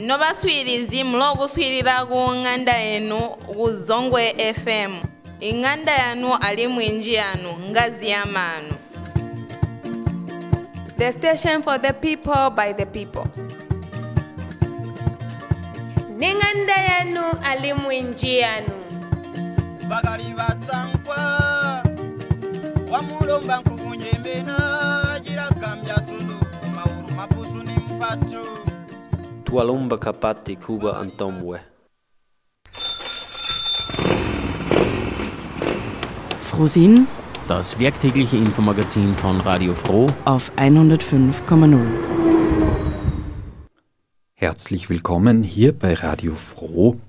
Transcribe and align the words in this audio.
no 0.00 0.18
baswirizi 0.18 1.04
mula 1.04 1.30
okuswirira 1.32 2.06
ku 2.08 2.18
ng'anda 2.40 2.72
yenu 2.88 3.20
ku 3.46 3.72
zongwe 3.72 4.24
fm 4.54 4.92
ing'anda 5.40 5.92
yanu 5.92 6.34
ali 6.40 6.66
mwinji 6.68 7.14
yanu 7.14 7.50
ngazi 7.70 8.08
ya 8.08 8.26
manu. 8.26 8.74
The 10.98 11.12
station 11.12 11.62
for 11.62 11.78
the 11.78 11.92
people 11.92 12.50
by 12.50 12.72
the 12.72 12.86
people. 12.86 13.24
ning'anda 16.20 16.76
yanu 16.90 17.24
ali 17.44 17.72
mwinji 17.74 18.38
yanu. 18.38 18.76
Bakali 19.88 20.34
basankwa 20.36 21.18
wamulomba 22.90 23.60
nkukunyembena 23.60 24.56
jirakambya 25.24 25.94
sulu 26.06 26.36
mauru 26.74 27.08
mapusu 27.16 27.62
ni 27.64 27.72
mpatu 27.72 28.29
Tualumba 29.50 29.98
Kapati 29.98 30.54
Kuba 30.54 30.92
Antomwe. 30.92 31.58
Frosin 36.40 37.08
Das 37.48 37.76
werktägliche 37.80 38.36
Infomagazin 38.36 39.12
von 39.16 39.40
Radio 39.40 39.74
Froh 39.74 40.06
auf 40.24 40.52
105,0. 40.54 41.80
Herzlich 44.34 44.88
willkommen 44.88 45.42
hier 45.42 45.76
bei 45.76 45.94
Radio 45.94 46.36
Froh 46.36 47.00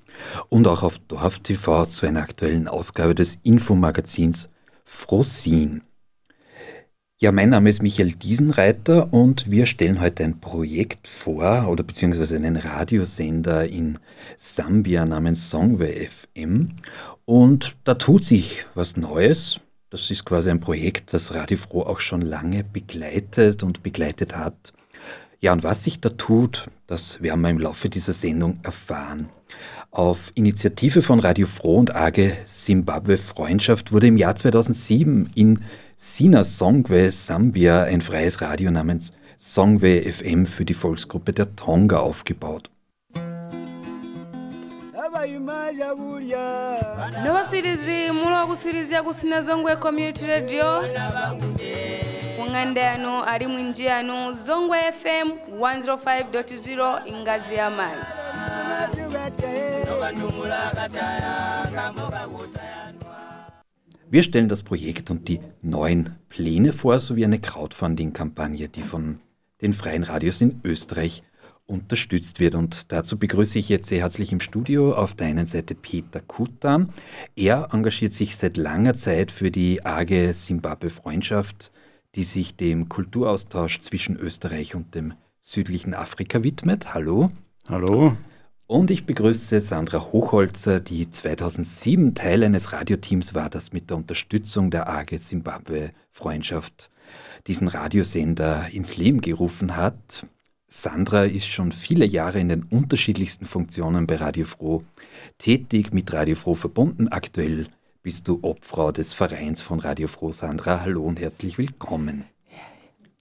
und 0.50 0.68
auch 0.68 0.82
auf 0.82 0.98
Dorf 0.98 1.38
TV 1.38 1.86
zu 1.86 2.08
einer 2.08 2.24
aktuellen 2.24 2.68
Ausgabe 2.68 3.14
des 3.14 3.38
Infomagazins 3.44 4.50
Frosin. 4.84 5.84
Ja, 7.24 7.32
mein 7.32 7.50
Name 7.50 7.70
ist 7.70 7.84
Michael 7.84 8.14
Diesenreiter 8.14 9.14
und 9.14 9.52
wir 9.52 9.68
stellen 9.68 10.02
heute 10.02 10.24
ein 10.24 10.42
Projekt 10.42 11.08
vor 11.08 11.68
oder 11.70 11.84
beziehungsweise 11.84 12.36
einen 12.36 12.56
Radiosender 12.56 13.70
in 13.70 14.00
Sambia 14.38 15.06
namens 15.06 15.52
Songwe 15.52 16.08
FM 16.10 16.70
und 17.26 17.76
da 17.84 17.94
tut 17.94 18.24
sich 18.24 18.66
was 18.74 18.98
Neues. 18.98 19.60
Das 19.92 20.10
ist 20.10 20.26
quasi 20.26 20.50
ein 20.50 20.62
Projekt, 20.62 21.14
das 21.14 21.36
Radio 21.36 21.60
Froh 21.60 21.84
auch 21.84 22.00
schon 22.00 22.22
lange 22.22 22.64
begleitet 22.64 23.62
und 23.62 23.84
begleitet 23.84 24.36
hat. 24.36 24.74
Ja, 25.42 25.54
und 25.54 25.62
was 25.62 25.84
sich 25.84 26.02
da 26.02 26.10
tut, 26.10 26.72
das 26.88 27.22
werden 27.22 27.42
wir 27.42 27.52
im 27.52 27.60
Laufe 27.60 27.88
dieser 27.88 28.14
Sendung 28.14 28.62
erfahren. 28.64 29.30
Auf 29.92 30.32
Initiative 30.34 31.04
von 31.04 31.20
Radio 31.20 31.46
Froh 31.46 31.78
und 31.78 31.96
AGE 31.96 32.36
Zimbabwe 32.46 33.18
Freundschaft 33.18 33.92
wurde 33.92 34.08
im 34.08 34.18
Jahr 34.18 34.36
2007 34.36 35.30
in 35.36 35.64
Sina 36.04 36.44
Songwe, 36.44 37.12
Sambia, 37.12 37.84
ein 37.84 38.02
freies 38.02 38.42
Radio 38.42 38.72
namens 38.72 39.14
Songwe 39.38 40.02
FM 40.02 40.48
für 40.48 40.66
die 40.66 40.74
Volksgruppe 40.74 41.32
der 41.32 41.56
Tonga 41.56 42.00
aufgebaut. 42.00 42.72
No 47.24 47.34
baswirizi 47.34 48.12
mula 48.12 48.46
okuswirizia 48.46 49.04
ku 49.04 49.14
Sinazongwe 49.14 49.76
Community 49.78 50.26
Radio. 50.26 50.82
Ku 52.36 52.50
ng'anda 52.50 52.98
Zongwe 54.34 54.80
FM 54.92 55.38
105.0 55.60 57.06
ingazi 57.06 57.54
ya 57.54 57.70
manu. 57.70 58.02
Wir 64.12 64.24
stellen 64.24 64.50
das 64.50 64.62
Projekt 64.62 65.10
und 65.10 65.30
die 65.30 65.40
neuen 65.62 66.18
Pläne 66.28 66.74
vor, 66.74 67.00
sowie 67.00 67.24
eine 67.24 67.40
Crowdfunding-Kampagne, 67.40 68.68
die 68.68 68.82
von 68.82 69.22
den 69.62 69.72
freien 69.72 70.04
Radios 70.04 70.42
in 70.42 70.60
Österreich 70.66 71.24
unterstützt 71.66 72.42
wird. 72.42 72.56
Und 72.56 72.92
dazu 72.92 73.18
begrüße 73.18 73.58
ich 73.58 73.70
jetzt 73.70 73.88
sehr 73.88 74.02
herzlich 74.02 74.34
im 74.34 74.42
Studio 74.42 74.94
auf 74.94 75.14
der 75.14 75.28
einen 75.28 75.46
Seite 75.46 75.76
Peter 75.76 76.20
Kutan. 76.20 76.90
Er 77.38 77.70
engagiert 77.72 78.12
sich 78.12 78.36
seit 78.36 78.58
langer 78.58 78.96
Zeit 78.96 79.32
für 79.32 79.50
die 79.50 79.86
AGE 79.86 80.34
Zimbabwe 80.34 80.90
Freundschaft, 80.90 81.72
die 82.16 82.26
sich 82.26 82.58
dem 82.58 82.90
Kulturaustausch 82.90 83.80
zwischen 83.80 84.18
Österreich 84.18 84.76
und 84.76 84.94
dem 84.94 85.14
südlichen 85.40 85.94
Afrika 85.94 86.44
widmet. 86.44 86.94
Hallo. 86.94 87.30
Hallo. 87.70 88.18
Und 88.72 88.90
ich 88.90 89.06
begrüße 89.06 89.60
Sandra 89.60 90.00
Hochholzer, 90.14 90.80
die 90.80 91.12
2007 91.12 92.16
Teil 92.16 92.42
eines 92.42 92.72
Radioteams 92.72 93.36
war, 93.36 93.50
das 93.50 93.74
mit 93.74 93.90
der 93.90 93.98
Unterstützung 93.98 94.72
der 94.72 94.88
AGE 94.88 95.20
Zimbabwe 95.20 95.92
Freundschaft 96.10 96.90
diesen 97.48 97.68
Radiosender 97.68 98.70
ins 98.72 98.96
Leben 98.96 99.20
gerufen 99.20 99.76
hat. 99.76 100.26
Sandra 100.68 101.26
ist 101.26 101.48
schon 101.48 101.74
viele 101.74 102.06
Jahre 102.06 102.40
in 102.40 102.48
den 102.48 102.64
unterschiedlichsten 102.64 103.46
Funktionen 103.46 104.08
bei 104.08 104.16
Radio 104.16 104.46
Froh 104.46 104.82
tätig, 105.38 105.92
mit 105.92 106.14
Radio 106.14 106.36
Froh 106.38 106.56
verbunden. 106.56 107.10
Aktuell 107.10 107.68
bist 108.04 108.30
du 108.30 108.40
Obfrau 108.42 108.94
des 108.94 109.12
Vereins 109.12 109.60
von 109.60 109.82
Radio 109.82 110.08
Froh. 110.08 110.32
Sandra, 110.32 110.80
hallo 110.80 111.04
und 111.04 111.20
herzlich 111.20 111.58
willkommen. 111.58 112.24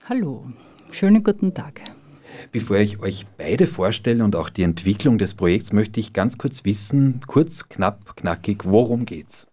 Hallo, 0.05 0.45
schönen 0.91 1.21
guten 1.21 1.53
Tag. 1.53 1.81
Bevor 2.51 2.77
ich 2.77 2.99
euch 2.99 3.25
beide 3.37 3.67
vorstelle 3.67 4.23
und 4.23 4.35
auch 4.35 4.49
die 4.49 4.63
Entwicklung 4.63 5.17
des 5.17 5.33
Projekts, 5.33 5.73
möchte 5.73 5.99
ich 5.99 6.13
ganz 6.13 6.37
kurz 6.37 6.65
wissen, 6.65 7.21
kurz, 7.27 7.69
knapp, 7.69 8.15
knackig, 8.15 8.63
worum 8.65 9.05
geht's? 9.05 9.47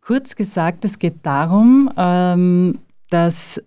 Kurz 0.00 0.34
gesagt, 0.34 0.84
es 0.84 0.98
geht 0.98 1.18
darum, 1.22 1.90
ähm, 1.96 2.78
dass 3.10 3.62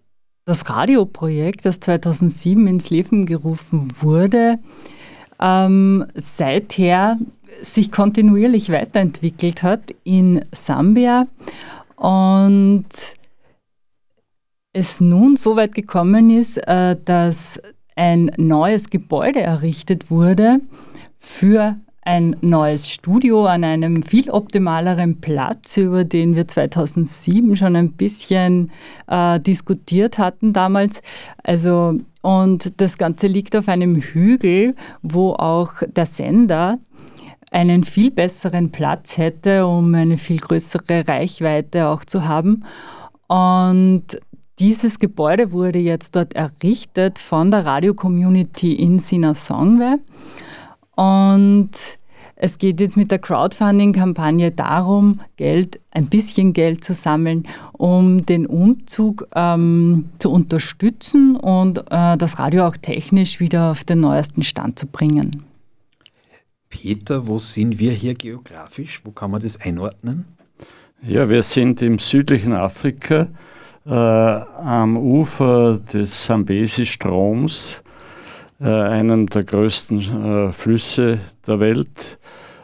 das 0.46 0.69
Radioprojekt, 0.69 1.66
das 1.66 1.79
2007 1.79 2.68
ins 2.68 2.90
Leben 2.90 3.25
gerufen 3.25 3.94
wurde, 4.01 4.59
ähm, 5.40 6.06
seither 6.16 7.18
sich 7.62 7.91
kontinuierlich 7.91 8.69
weiterentwickelt 8.69 9.63
hat 9.63 9.94
in 10.03 10.44
Sambia 10.51 11.28
und 11.95 12.85
es 14.74 15.01
nun 15.01 15.38
so 15.38 15.56
weit 15.56 15.75
gekommen 15.75 16.30
ist, 16.30 16.57
äh, 16.68 16.97
dass 17.06 17.62
ein 17.96 18.31
neues 18.38 18.90
Gebäude 18.90 19.42
errichtet 19.42 20.09
wurde 20.09 20.59
für 21.18 21.78
ein 22.06 22.36
neues 22.42 22.90
Studio 22.90 23.46
an 23.46 23.64
einem 23.64 24.04
viel 24.04 24.30
optimaleren 24.30 25.22
Platz, 25.22 25.78
über 25.78 26.04
den 26.04 26.36
wir 26.36 26.48
2007 26.48 27.56
schon 27.56 27.76
ein 27.76 27.94
bisschen 27.94 28.72
äh, 29.08 29.40
diskutiert 29.40 30.18
hatten 30.18 30.52
damals. 30.52 31.02
Also, 31.44 32.00
und 32.22 32.81
das 32.81 32.98
Ganze 32.98 33.28
liegt 33.28 33.56
auf 33.56 33.70
einem 33.70 33.96
Hügel, 33.96 34.75
wo 35.02 35.31
auch 35.31 35.72
der 35.88 36.06
Sender 36.06 36.78
einen 37.52 37.84
viel 37.84 38.12
besseren 38.12 38.72
Platz 38.72 39.18
hätte, 39.18 39.66
um 39.66 39.94
eine 39.96 40.18
viel 40.18 40.38
größere 40.38 41.08
Reichweite 41.08 41.88
auch 41.88 42.04
zu 42.04 42.28
haben. 42.28 42.66
Und 43.28 44.18
dieses 44.63 44.97
Gebäude 44.97 45.51
wurde 45.51 45.79
jetzt 45.79 46.16
dort 46.16 46.35
errichtet 46.35 47.19
von 47.19 47.51
der 47.51 47.66
Radio-Community 47.66 48.72
in 48.72 48.97
Sinasongwe. 48.97 50.00
Und 50.96 51.72
es 52.38 52.57
geht 52.59 52.79
jetzt 52.79 52.96
mit 52.96 53.12
der 53.12 53.19
Crowdfunding-Kampagne 53.19 54.51
darum, 54.51 55.19
Geld, 55.35 55.81
ein 55.91 56.06
bisschen 56.06 56.53
Geld 56.53 56.85
zu 56.85 56.94
sammeln, 56.94 57.46
um 57.74 58.25
den 58.25 58.46
Umzug 58.46 59.28
ähm, 59.35 60.09
zu 60.19 60.31
unterstützen 60.31 61.35
und 61.35 61.80
äh, 61.91 62.16
das 62.16 62.40
Radio 62.40 62.66
auch 62.66 62.78
technisch 62.78 63.41
wieder 63.41 63.72
auf 63.72 63.84
den 63.84 64.00
neuesten 64.00 64.44
Stand 64.44 64.80
zu 64.80 64.88
bringen. 64.88 65.44
Peter, 66.69 67.28
wo 67.28 67.38
sind 67.38 67.80
wir 67.80 67.91
hier 67.91 68.13
geografisch? 68.13 69.01
Wo 69.03 69.12
kann 69.12 69.30
man 69.30 69.41
das 69.41 69.59
einordnen? 69.59 70.24
Ja, 71.06 71.28
wir 71.28 71.44
sind 71.44 71.81
im 71.81 72.00
südlichen 72.00 72.53
Afrika 72.53 73.28
äh, 73.85 73.91
am 73.91 74.97
Ufer 74.97 75.80
des 75.80 76.25
Sambesi-Stroms, 76.25 77.83
äh, 78.59 78.65
einem 78.65 79.27
der 79.27 79.44
größten 79.44 80.00
äh, 80.47 80.51
Flüsse 80.51 81.19
der 81.45 81.59
Welt. 81.59 82.19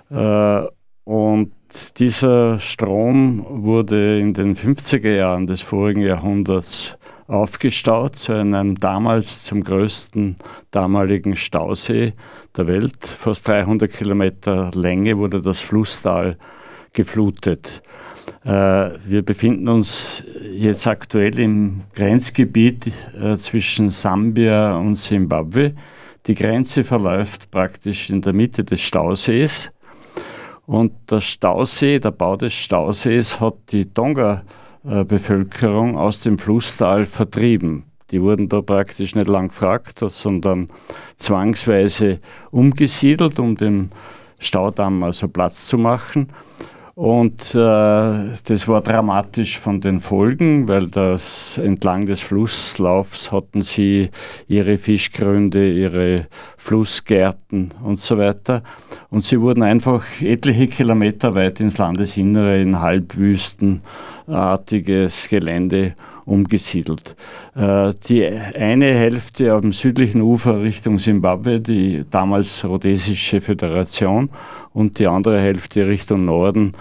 Äh, 0.10 0.62
und 1.04 1.51
dieser 1.98 2.57
Strom 2.60 3.45
wurde 3.50 4.19
in 4.19 4.33
den 4.33 4.56
50er 4.56 5.16
Jahren 5.16 5.48
des 5.48 5.62
vorigen 5.62 6.01
Jahrhunderts 6.01 6.98
aufgestaut 7.27 8.15
zu 8.15 8.33
einem 8.33 8.75
damals 8.75 9.44
zum 9.44 9.63
größten 9.63 10.38
damaligen 10.72 11.36
Stausee 11.36 12.13
der 12.57 12.68
Welt. 12.68 13.06
Fast 13.06 13.48
300 13.48 13.92
Kilometer 13.92 14.72
Länge 14.74 15.18
wurde 15.18 15.42
das 15.42 15.62
Flusstal 15.62 16.38
geflutet. 16.94 17.83
Äh, 18.44 18.92
wir 19.06 19.24
befinden 19.24 19.68
uns 19.68 20.24
jetzt 20.54 20.88
aktuell 20.88 21.38
im 21.40 21.81
Grenzgebiet 21.94 22.92
äh, 23.22 23.36
zwischen 23.38 23.90
Sambia 23.90 24.78
und 24.78 24.96
Simbabwe. 24.96 25.74
Die 26.28 26.36
Grenze 26.36 26.84
verläuft 26.84 27.50
praktisch 27.52 28.10
in 28.10 28.22
der 28.22 28.34
Mitte 28.34 28.64
des 28.64 28.81
Stausees. 28.81 29.72
Und 30.66 30.92
der 31.10 31.22
Stausee, 31.22 32.00
der 32.00 32.12
Bau 32.12 32.36
des 32.36 32.54
Stausees 32.54 33.40
hat 33.40 33.56
die 33.72 33.92
Tonga-Bevölkerung 33.92 35.98
aus 35.98 36.22
dem 36.22 36.38
Flusstal 36.38 37.08
vertrieben. 37.08 37.86
Die 38.12 38.22
wurden 38.22 38.50
da 38.50 38.62
praktisch 38.62 39.16
nicht 39.16 39.28
lang 39.28 39.48
gefragt, 39.48 40.04
sondern 40.08 40.68
zwangsweise 41.16 42.20
umgesiedelt, 42.52 43.40
um 43.40 43.56
dem 43.56 43.90
Staudamm 44.40 45.04
also 45.04 45.28
Platz 45.28 45.68
zu 45.68 45.78
machen. 45.78 46.30
Und 47.00 47.56
äh, 47.56 47.56
das 47.56 48.68
war 48.68 48.81
dramatisch 48.81 49.57
von 49.57 49.80
den 49.80 50.01
Folgen, 50.01 50.68
weil 50.68 50.90
das 50.90 51.57
entlang 51.57 52.06
des 52.06 52.22
Flusslaufs 52.22 53.31
hatten 53.31 53.62
sie 53.62 54.10
ihre 54.50 54.78
Fischgründe, 54.78 55.72
ihre 55.72 56.28
Flussgärten 56.57 57.74
und 57.81 58.01
so 58.01 58.18
weiter. 58.18 58.63
Und 59.10 59.24
sie 59.24 59.40
wurden 59.40 59.63
einfach 59.63 60.04
etliche 60.22 60.68
Kilometer 60.68 61.36
weit 61.36 61.62
ins 61.62 61.78
Landesinnere 61.78 62.62
in 62.62 62.81
halbwüstenartiges 62.81 65.30
Gelände 65.30 65.96
umgesiedelt. 66.25 67.16
Äh, 67.56 67.94
die 68.10 68.25
eine 68.25 68.88
Hälfte 68.88 69.54
am 69.54 69.72
südlichen 69.72 70.22
Ufer 70.22 70.62
Richtung 70.62 71.00
Simbabwe, 71.00 71.62
die 71.62 72.04
damals 72.10 72.66
Rhodesische 72.66 73.40
Föderation, 73.40 74.30
und 74.80 74.98
die 74.98 75.08
andere 75.08 75.42
Hälfte 75.42 75.88
Richtung 75.88 76.24
Norden 76.24 76.72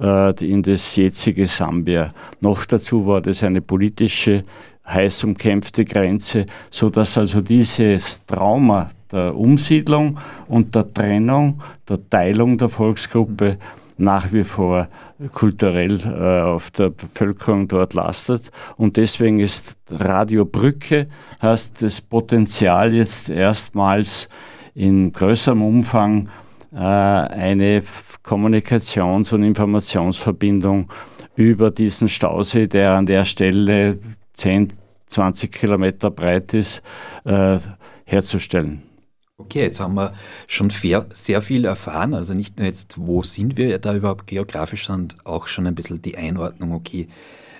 äh, 0.00 0.32
in 0.44 0.62
das 0.62 0.96
jetzige 0.96 1.46
Sambia. 1.46 2.10
Noch 2.40 2.64
dazu 2.64 3.06
war 3.06 3.20
das 3.20 3.44
eine 3.44 3.60
politische, 3.60 4.42
heiß 4.86 5.24
umkämpfte 5.24 5.84
Grenze, 5.84 6.46
so 6.70 6.88
dass 6.88 7.18
also 7.18 7.42
dieses 7.42 8.24
Trauma 8.24 8.90
der 9.12 9.36
Umsiedlung 9.36 10.18
und 10.48 10.74
der 10.74 10.92
Trennung, 10.92 11.60
der 11.86 11.98
Teilung 12.08 12.56
der 12.56 12.70
Volksgruppe 12.70 13.58
nach 13.98 14.32
wie 14.32 14.44
vor 14.44 14.88
kulturell 15.32 16.00
äh, 16.00 16.40
auf 16.40 16.70
der 16.70 16.88
Bevölkerung 16.88 17.68
dort 17.68 17.92
lastet. 17.92 18.50
Und 18.78 18.96
deswegen 18.96 19.40
ist 19.40 19.76
Radio 19.90 20.46
Brücke, 20.46 21.06
heißt 21.42 21.82
das 21.82 22.00
Potenzial 22.00 22.94
jetzt 22.94 23.28
erstmals 23.28 24.30
in 24.74 25.12
größerem 25.12 25.62
Umfang 25.62 26.30
eine 26.78 27.82
Kommunikations- 28.22 29.32
und 29.32 29.42
Informationsverbindung 29.42 30.90
über 31.34 31.70
diesen 31.70 32.08
Stausee, 32.08 32.66
der 32.66 32.92
an 32.92 33.06
der 33.06 33.24
Stelle 33.24 33.98
10, 34.32 34.72
20 35.06 35.52
Kilometer 35.52 36.10
breit 36.10 36.54
ist, 36.54 36.82
äh, 37.24 37.58
herzustellen. 38.04 38.82
Okay, 39.38 39.62
jetzt 39.62 39.80
haben 39.80 39.94
wir 39.94 40.12
schon 40.46 40.70
sehr 40.70 41.42
viel 41.42 41.64
erfahren. 41.64 42.14
Also 42.14 42.32
nicht 42.32 42.58
nur 42.58 42.66
jetzt, 42.66 42.94
wo 42.96 43.22
sind 43.22 43.56
wir 43.56 43.78
da 43.78 43.94
überhaupt 43.94 44.26
geografisch, 44.26 44.86
sondern 44.86 45.18
auch 45.24 45.48
schon 45.48 45.66
ein 45.66 45.74
bisschen 45.74 46.00
die 46.00 46.16
Einordnung, 46.16 46.72
okay, 46.72 47.08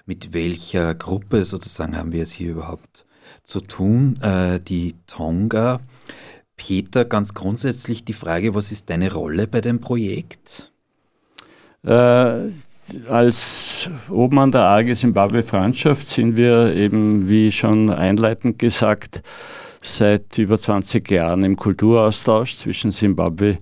mit 0.06 0.32
welcher 0.32 0.94
Gruppe 0.94 1.44
sozusagen 1.44 1.96
haben 1.96 2.12
wir 2.12 2.22
es 2.22 2.32
hier 2.32 2.52
überhaupt 2.52 3.04
zu 3.42 3.60
tun. 3.60 4.14
Äh, 4.22 4.60
die 4.60 4.94
Tonga. 5.06 5.80
Peter, 6.62 7.04
ganz 7.04 7.34
grundsätzlich 7.34 8.04
die 8.04 8.12
Frage, 8.12 8.54
was 8.54 8.70
ist 8.70 8.88
deine 8.88 9.12
Rolle 9.12 9.48
bei 9.48 9.60
dem 9.60 9.80
Projekt? 9.80 10.70
Äh, 11.84 12.48
als 13.08 13.90
Obmann 14.08 14.52
der 14.52 14.60
AG 14.60 14.94
Zimbabwe 14.94 15.42
Freundschaft 15.42 16.06
sind 16.06 16.36
wir 16.36 16.72
eben, 16.76 17.28
wie 17.28 17.50
schon 17.50 17.90
einleitend 17.90 18.60
gesagt, 18.60 19.24
seit 19.80 20.38
über 20.38 20.56
20 20.56 21.10
Jahren 21.10 21.42
im 21.42 21.56
Kulturaustausch 21.56 22.54
zwischen 22.54 22.92
Simbabwe 22.92 23.58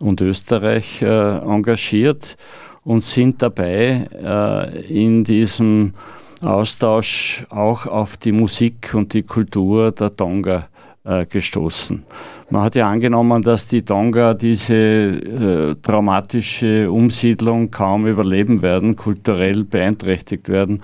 und 0.00 0.20
Österreich 0.20 1.02
äh, 1.02 1.38
engagiert 1.38 2.36
und 2.82 3.04
sind 3.04 3.42
dabei 3.42 4.08
äh, 4.12 4.86
in 4.92 5.22
diesem 5.22 5.94
Austausch 6.42 7.46
auch 7.50 7.86
auf 7.86 8.16
die 8.16 8.32
Musik 8.32 8.92
und 8.94 9.14
die 9.14 9.22
Kultur 9.22 9.92
der 9.92 10.16
Tonga 10.16 10.69
äh, 11.04 11.26
gestoßen. 11.26 12.02
Man 12.50 12.62
hat 12.62 12.74
ja 12.74 12.90
angenommen, 12.90 13.42
dass 13.42 13.68
die 13.68 13.82
Tonga 13.82 14.34
diese 14.34 14.74
äh, 14.74 15.74
traumatische 15.82 16.90
Umsiedlung 16.90 17.70
kaum 17.70 18.06
überleben 18.06 18.62
werden, 18.62 18.96
kulturell 18.96 19.64
beeinträchtigt 19.64 20.48
werden. 20.48 20.82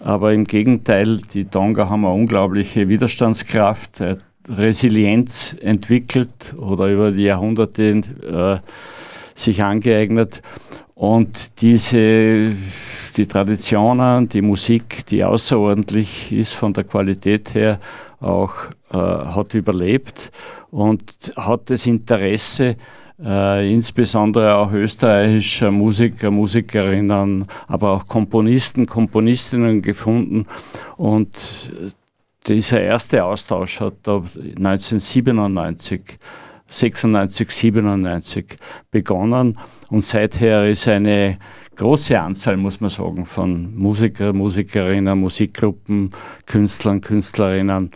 Aber 0.00 0.32
im 0.32 0.44
Gegenteil, 0.44 1.18
die 1.32 1.46
Tonga 1.46 1.88
haben 1.88 2.04
eine 2.04 2.14
unglaubliche 2.14 2.88
Widerstandskraft, 2.88 4.00
äh, 4.00 4.16
Resilienz 4.48 5.56
entwickelt 5.60 6.54
oder 6.56 6.88
über 6.92 7.10
die 7.10 7.24
Jahrhunderte 7.24 8.02
äh, 8.22 8.58
sich 9.34 9.62
angeeignet. 9.62 10.42
Und 10.96 11.60
diese, 11.60 12.56
die 13.16 13.26
Traditionen, 13.26 14.30
die 14.30 14.40
Musik, 14.40 15.04
die 15.04 15.22
außerordentlich 15.22 16.32
ist 16.32 16.54
von 16.54 16.72
der 16.72 16.84
Qualität 16.84 17.54
her, 17.54 17.78
auch 18.18 18.54
äh, 18.90 18.96
hat 18.96 19.52
überlebt 19.52 20.32
und 20.70 21.02
hat 21.36 21.68
das 21.68 21.86
Interesse, 21.86 22.76
äh, 23.22 23.70
insbesondere 23.70 24.56
auch 24.56 24.72
österreichischer 24.72 25.70
Musiker, 25.70 26.30
Musikerinnen, 26.30 27.44
aber 27.68 27.90
auch 27.90 28.06
Komponisten, 28.06 28.86
Komponistinnen 28.86 29.82
gefunden. 29.82 30.44
Und 30.96 31.74
dieser 32.46 32.80
erste 32.80 33.22
Austausch 33.22 33.80
hat 33.80 33.96
da 34.02 34.16
1997, 34.16 36.18
96, 36.68 37.50
97 37.50 38.56
begonnen 38.90 39.58
und 39.90 40.04
seither 40.04 40.68
ist 40.68 40.88
eine 40.88 41.38
große 41.76 42.18
Anzahl, 42.18 42.56
muss 42.56 42.80
man 42.80 42.90
sagen, 42.90 43.26
von 43.26 43.76
Musiker, 43.76 44.32
Musikerinnen, 44.32 45.18
Musikgruppen, 45.18 46.10
Künstlern, 46.46 47.00
Künstlerinnen 47.00 47.90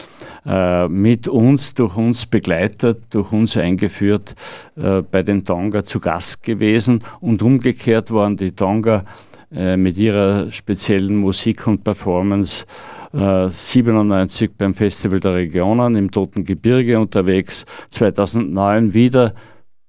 äh, 0.47 0.87
mit 0.89 1.27
uns, 1.29 1.75
durch 1.75 1.97
uns 1.97 2.27
begleitet, 2.27 3.03
durch 3.11 3.33
uns 3.33 3.57
eingeführt, 3.57 4.35
äh, 4.77 5.03
bei 5.03 5.23
den 5.23 5.45
Tonga 5.45 5.83
zu 5.83 5.99
Gast 5.99 6.43
gewesen 6.43 7.01
und 7.21 7.43
umgekehrt 7.43 8.13
waren 8.13 8.37
die 8.37 8.53
Tonga 8.53 9.05
äh, 9.53 9.77
mit 9.77 9.97
ihrer 9.97 10.51
speziellen 10.51 11.17
Musik 11.17 11.67
und 11.67 11.83
Performance 11.83 12.67
97 13.13 14.51
äh, 14.51 14.53
beim 14.57 14.73
Festival 14.73 15.19
der 15.19 15.35
Regionen 15.35 15.97
im 15.97 16.13
Toten 16.13 16.45
Gebirge 16.45 17.01
unterwegs, 17.01 17.67
2009 17.89 18.95
wieder 18.95 19.35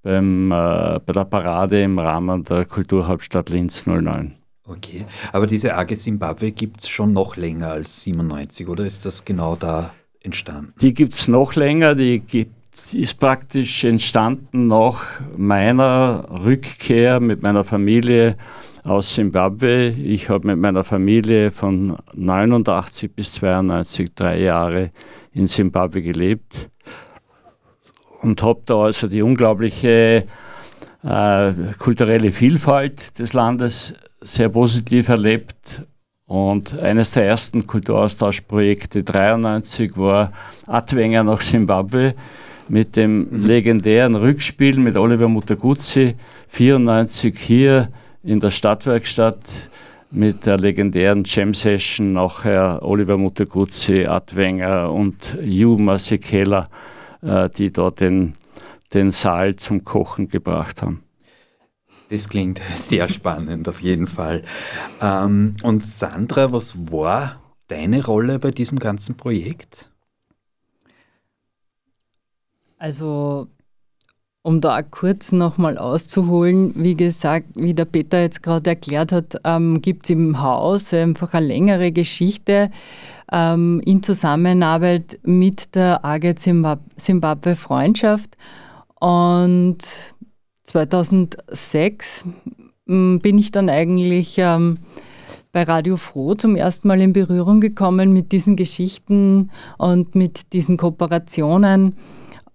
beim, 0.03 0.51
äh, 0.51 0.99
bei 1.05 1.13
der 1.13 1.25
Parade 1.25 1.81
im 1.81 1.99
Rahmen 1.99 2.43
der 2.43 2.65
Kulturhauptstadt 2.65 3.49
Linz 3.49 3.85
09. 3.87 4.35
Okay, 4.65 5.05
aber 5.33 5.47
diese 5.47 5.75
AG 5.75 5.95
Zimbabwe 5.95 6.51
gibt 6.51 6.81
es 6.81 6.89
schon 6.89 7.13
noch 7.13 7.35
länger 7.35 7.71
als 7.71 8.03
97, 8.03 8.67
oder 8.67 8.85
ist 8.85 9.05
das 9.05 9.25
genau 9.25 9.55
da 9.55 9.91
entstanden? 10.21 10.73
Die 10.81 10.93
gibt 10.93 11.13
es 11.13 11.27
noch 11.27 11.55
länger, 11.55 11.95
die 11.95 12.19
gibt, 12.19 12.55
ist 12.93 13.19
praktisch 13.19 13.83
entstanden 13.83 14.67
nach 14.67 15.03
meiner 15.35 16.25
Rückkehr 16.45 17.19
mit 17.19 17.41
meiner 17.41 17.63
Familie 17.63 18.37
aus 18.83 19.13
Zimbabwe. 19.13 19.89
Ich 19.89 20.29
habe 20.29 20.47
mit 20.47 20.57
meiner 20.57 20.83
Familie 20.83 21.51
von 21.51 21.97
89 22.13 23.13
bis 23.13 23.33
92 23.33 24.13
drei 24.15 24.39
Jahre 24.39 24.91
in 25.33 25.47
Zimbabwe 25.47 26.01
gelebt 26.01 26.69
und 28.21 28.41
habe 28.43 28.61
da 28.65 28.83
also 28.83 29.07
die 29.07 29.21
unglaubliche 29.21 30.25
äh, 31.03 31.53
kulturelle 31.79 32.31
Vielfalt 32.31 33.19
des 33.19 33.33
Landes 33.33 33.93
sehr 34.21 34.49
positiv 34.49 35.09
erlebt. 35.09 35.85
Und 36.27 36.81
eines 36.81 37.11
der 37.11 37.25
ersten 37.25 37.67
Kulturaustauschprojekte 37.67 39.03
93 39.03 39.97
war 39.97 40.29
Adwenger 40.65 41.23
nach 41.23 41.41
Simbabwe 41.41 42.13
mit 42.69 42.95
dem 42.95 43.45
legendären 43.45 44.15
Rückspiel 44.15 44.77
mit 44.77 44.95
Oliver 44.95 45.27
Mutaguzzi, 45.27 46.15
94 46.47 47.37
hier 47.37 47.89
in 48.23 48.39
der 48.39 48.51
Stadtwerkstatt 48.51 49.39
mit 50.09 50.45
der 50.45 50.57
legendären 50.57 51.23
Jam 51.25 51.53
Session 51.53 52.13
nachher 52.13 52.79
Oliver 52.83 53.17
Mutaguzzi, 53.17 54.05
Adwenger 54.05 54.91
und 54.91 55.37
Hugh 55.43 55.81
Masekela 55.81 56.69
äh, 56.69 57.00
die 57.21 57.71
dort 57.71 57.99
den, 57.99 58.33
den 58.93 59.11
Saal 59.11 59.55
zum 59.55 59.83
Kochen 59.83 60.27
gebracht 60.27 60.81
haben. 60.81 61.03
Das 62.11 62.27
klingt 62.27 62.61
sehr 62.75 63.07
spannend 63.07 63.69
auf 63.69 63.81
jeden 63.81 64.05
Fall. 64.05 64.41
Ähm, 65.01 65.55
und 65.63 65.81
Sandra, 65.81 66.51
was 66.51 66.91
war 66.91 67.41
deine 67.67 68.05
Rolle 68.05 68.37
bei 68.37 68.51
diesem 68.51 68.79
ganzen 68.79 69.15
Projekt? 69.15 69.89
Also, 72.77 73.47
um 74.41 74.59
da 74.59 74.81
kurz 74.81 75.31
nochmal 75.31 75.77
auszuholen, 75.77 76.73
wie 76.75 76.95
gesagt, 76.95 77.47
wie 77.55 77.73
der 77.73 77.85
Peter 77.85 78.19
jetzt 78.19 78.43
gerade 78.43 78.71
erklärt 78.71 79.13
hat, 79.13 79.35
ähm, 79.45 79.81
gibt 79.81 80.03
es 80.03 80.09
im 80.09 80.41
Haus 80.41 80.93
einfach 80.93 81.33
eine 81.33 81.45
längere 81.45 81.93
Geschichte 81.93 82.71
ähm, 83.31 83.81
in 83.85 84.03
Zusammenarbeit 84.03 85.19
mit 85.23 85.75
der 85.75 86.03
AG 86.05 86.35
Zimbabwe 86.35 87.55
Freundschaft. 87.55 88.37
Und 88.99 89.79
2006 90.63 92.25
ähm, 92.87 93.19
bin 93.21 93.37
ich 93.37 93.51
dann 93.51 93.69
eigentlich 93.69 94.35
ähm, 94.37 94.77
bei 95.51 95.63
Radio 95.63 95.97
Froh 95.97 96.35
zum 96.35 96.55
ersten 96.55 96.87
Mal 96.87 97.01
in 97.01 97.13
Berührung 97.13 97.59
gekommen 97.59 98.13
mit 98.13 98.31
diesen 98.31 98.55
Geschichten 98.55 99.51
und 99.77 100.15
mit 100.15 100.53
diesen 100.53 100.77
Kooperationen. 100.77 101.95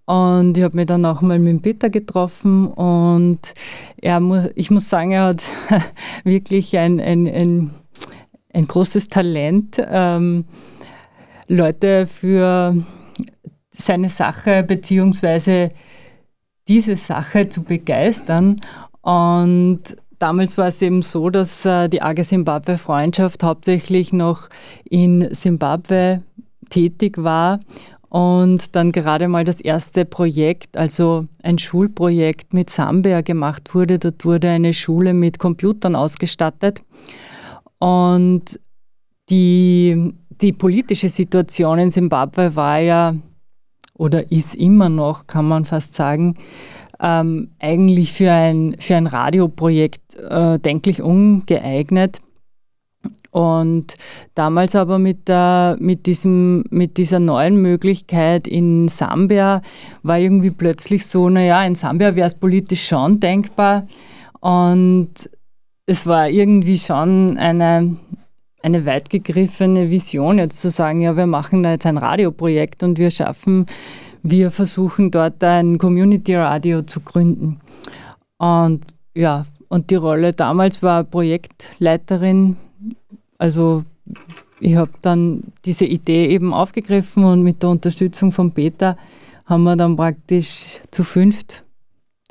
Und 0.05 0.57
ich 0.57 0.63
habe 0.63 0.77
mich 0.77 0.85
dann 0.85 1.05
auch 1.05 1.21
mal 1.21 1.37
mit 1.37 1.61
Peter 1.61 1.89
getroffen 1.89 2.67
und 2.67 3.53
er 4.01 4.21
muss, 4.21 4.45
ich 4.55 4.71
muss 4.71 4.89
sagen, 4.89 5.11
er 5.11 5.25
hat 5.25 5.51
wirklich 6.23 6.77
ein, 6.77 7.01
ein, 7.01 7.27
ein, 7.27 7.71
ein 8.53 8.67
großes 8.67 9.07
Talent, 9.07 9.81
ähm, 9.89 10.45
Leute 11.47 12.07
für 12.07 12.75
seine 13.71 14.09
Sache 14.09 14.63
beziehungsweise 14.63 15.71
diese 16.67 16.95
Sache 16.95 17.47
zu 17.47 17.63
begeistern. 17.63 18.57
Und 19.01 19.81
damals 20.19 20.57
war 20.57 20.67
es 20.67 20.81
eben 20.81 21.01
so, 21.01 21.29
dass 21.29 21.65
äh, 21.65 21.87
die 21.87 22.01
AG 22.01 22.23
Simbabwe 22.23 22.77
Freundschaft 22.77 23.43
hauptsächlich 23.43 24.11
noch 24.11 24.49
in 24.89 25.33
Simbabwe 25.33 26.23
tätig 26.69 27.17
war 27.17 27.59
und 28.09 28.75
dann 28.75 28.91
gerade 28.91 29.27
mal 29.27 29.43
das 29.43 29.61
erste 29.61 30.05
Projekt, 30.05 30.75
also 30.75 31.25
ein 31.43 31.57
Schulprojekt 31.57 32.53
mit 32.53 32.69
Sambia 32.69 33.21
gemacht 33.21 33.73
wurde. 33.73 33.99
Dort 33.99 34.25
wurde 34.25 34.49
eine 34.49 34.73
Schule 34.73 35.13
mit 35.13 35.39
Computern 35.39 35.95
ausgestattet 35.95 36.81
und 37.79 38.59
die, 39.29 40.13
die 40.41 40.53
politische 40.53 41.09
Situation 41.09 41.79
in 41.79 41.89
Simbabwe 41.89 42.55
war 42.55 42.79
ja 42.79 43.15
oder 43.97 44.31
ist 44.31 44.55
immer 44.55 44.89
noch, 44.89 45.27
kann 45.27 45.47
man 45.47 45.65
fast 45.65 45.95
sagen, 45.95 46.35
ähm, 46.99 47.51
eigentlich 47.59 48.13
für 48.13 48.31
ein, 48.31 48.75
für 48.79 48.95
ein 48.95 49.07
Radioprojekt 49.07 50.15
äh, 50.15 50.59
denklich 50.59 51.01
ungeeignet. 51.01 52.21
Und 53.31 53.95
damals 54.33 54.75
aber 54.75 54.97
mit, 54.97 55.27
der, 55.27 55.77
mit, 55.79 56.07
diesem, 56.07 56.63
mit 56.71 56.97
dieser 56.97 57.19
neuen 57.19 57.61
Möglichkeit 57.61 58.47
in 58.47 58.87
Sambia 58.87 59.61
war 60.01 60.17
irgendwie 60.17 60.49
plötzlich 60.49 61.05
so, 61.05 61.29
naja, 61.29 61.63
in 61.63 61.75
Sambia 61.75 62.15
wäre 62.15 62.27
es 62.27 62.35
politisch 62.35 62.87
schon 62.87 63.19
denkbar. 63.19 63.85
Und 64.39 65.29
es 65.87 66.05
war 66.05 66.29
irgendwie 66.29 66.77
schon 66.77 67.37
eine, 67.37 67.97
eine 68.61 68.85
weit 68.85 69.09
gegriffene 69.09 69.89
Vision, 69.89 70.37
jetzt 70.37 70.61
zu 70.61 70.69
sagen, 70.69 71.01
ja, 71.01 71.17
wir 71.17 71.25
machen 71.25 71.63
da 71.63 71.71
jetzt 71.71 71.87
ein 71.87 71.97
Radioprojekt 71.97 72.83
und 72.83 72.99
wir 72.99 73.09
schaffen, 73.09 73.65
wir 74.21 74.51
versuchen 74.51 75.09
dort 75.09 75.43
ein 75.43 75.79
Community 75.79 76.35
Radio 76.35 76.83
zu 76.83 76.99
gründen. 76.99 77.59
Und 78.37 78.85
ja, 79.15 79.45
und 79.69 79.89
die 79.89 79.95
Rolle 79.95 80.33
damals 80.33 80.83
war 80.83 81.03
Projektleiterin 81.03 82.57
also 83.37 83.83
ich 84.59 84.75
habe 84.75 84.91
dann 85.01 85.43
diese 85.65 85.85
Idee 85.85 86.27
eben 86.27 86.53
aufgegriffen 86.53 87.23
und 87.23 87.43
mit 87.43 87.61
der 87.61 87.69
Unterstützung 87.69 88.31
von 88.31 88.51
Peter 88.51 88.97
haben 89.45 89.63
wir 89.63 89.75
dann 89.75 89.95
praktisch 89.95 90.81
zu 90.91 91.03
fünft 91.03 91.63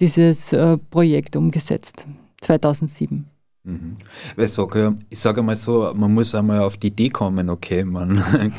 dieses 0.00 0.52
äh, 0.52 0.76
Projekt 0.76 1.36
umgesetzt, 1.36 2.06
2007. 2.40 3.35
Mhm. 3.66 3.96
Ich 4.36 4.52
sage, 4.52 4.96
ich 5.10 5.18
sage 5.18 5.42
mal 5.42 5.56
so, 5.56 5.92
man 5.94 6.14
muss 6.14 6.34
einmal 6.34 6.60
auf 6.60 6.76
die 6.76 6.86
Idee 6.86 7.10
kommen, 7.10 7.50
okay, 7.50 7.84
man 7.84 8.22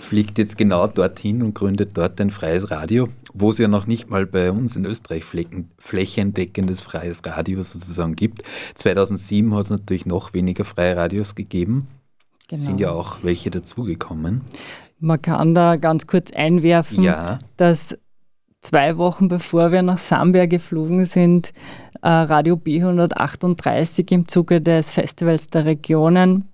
fliegt 0.00 0.38
jetzt 0.38 0.56
genau 0.56 0.86
dorthin 0.86 1.42
und 1.42 1.54
gründet 1.54 1.90
dort 1.94 2.18
ein 2.20 2.30
freies 2.30 2.70
Radio, 2.70 3.08
wo 3.34 3.50
es 3.50 3.58
ja 3.58 3.68
noch 3.68 3.86
nicht 3.86 4.08
mal 4.08 4.24
bei 4.24 4.50
uns 4.50 4.76
in 4.76 4.86
Österreich 4.86 5.24
flächendeckendes 5.78 6.80
freies 6.80 7.20
Radio 7.26 7.62
sozusagen 7.62 8.16
gibt. 8.16 8.42
2007 8.76 9.54
hat 9.54 9.64
es 9.64 9.70
natürlich 9.70 10.06
noch 10.06 10.32
weniger 10.32 10.64
freie 10.64 10.96
Radios 10.96 11.34
gegeben. 11.34 11.86
Genau. 12.48 12.62
Sind 12.62 12.80
ja 12.80 12.92
auch 12.92 13.18
welche 13.24 13.50
dazugekommen. 13.50 14.40
Man 15.00 15.20
kann 15.20 15.54
da 15.54 15.76
ganz 15.76 16.06
kurz 16.06 16.32
einwerfen, 16.32 17.02
ja. 17.02 17.38
dass 17.58 17.98
zwei 18.66 18.98
Wochen 18.98 19.28
bevor 19.28 19.70
wir 19.70 19.82
nach 19.82 19.98
Sambia 19.98 20.46
geflogen 20.46 21.04
sind, 21.04 21.52
äh, 22.02 22.08
Radio 22.08 22.56
B138 22.56 24.12
im 24.12 24.26
Zuge 24.26 24.60
des 24.60 24.94
Festivals 24.94 25.46
der 25.48 25.64
Regionen 25.64 26.44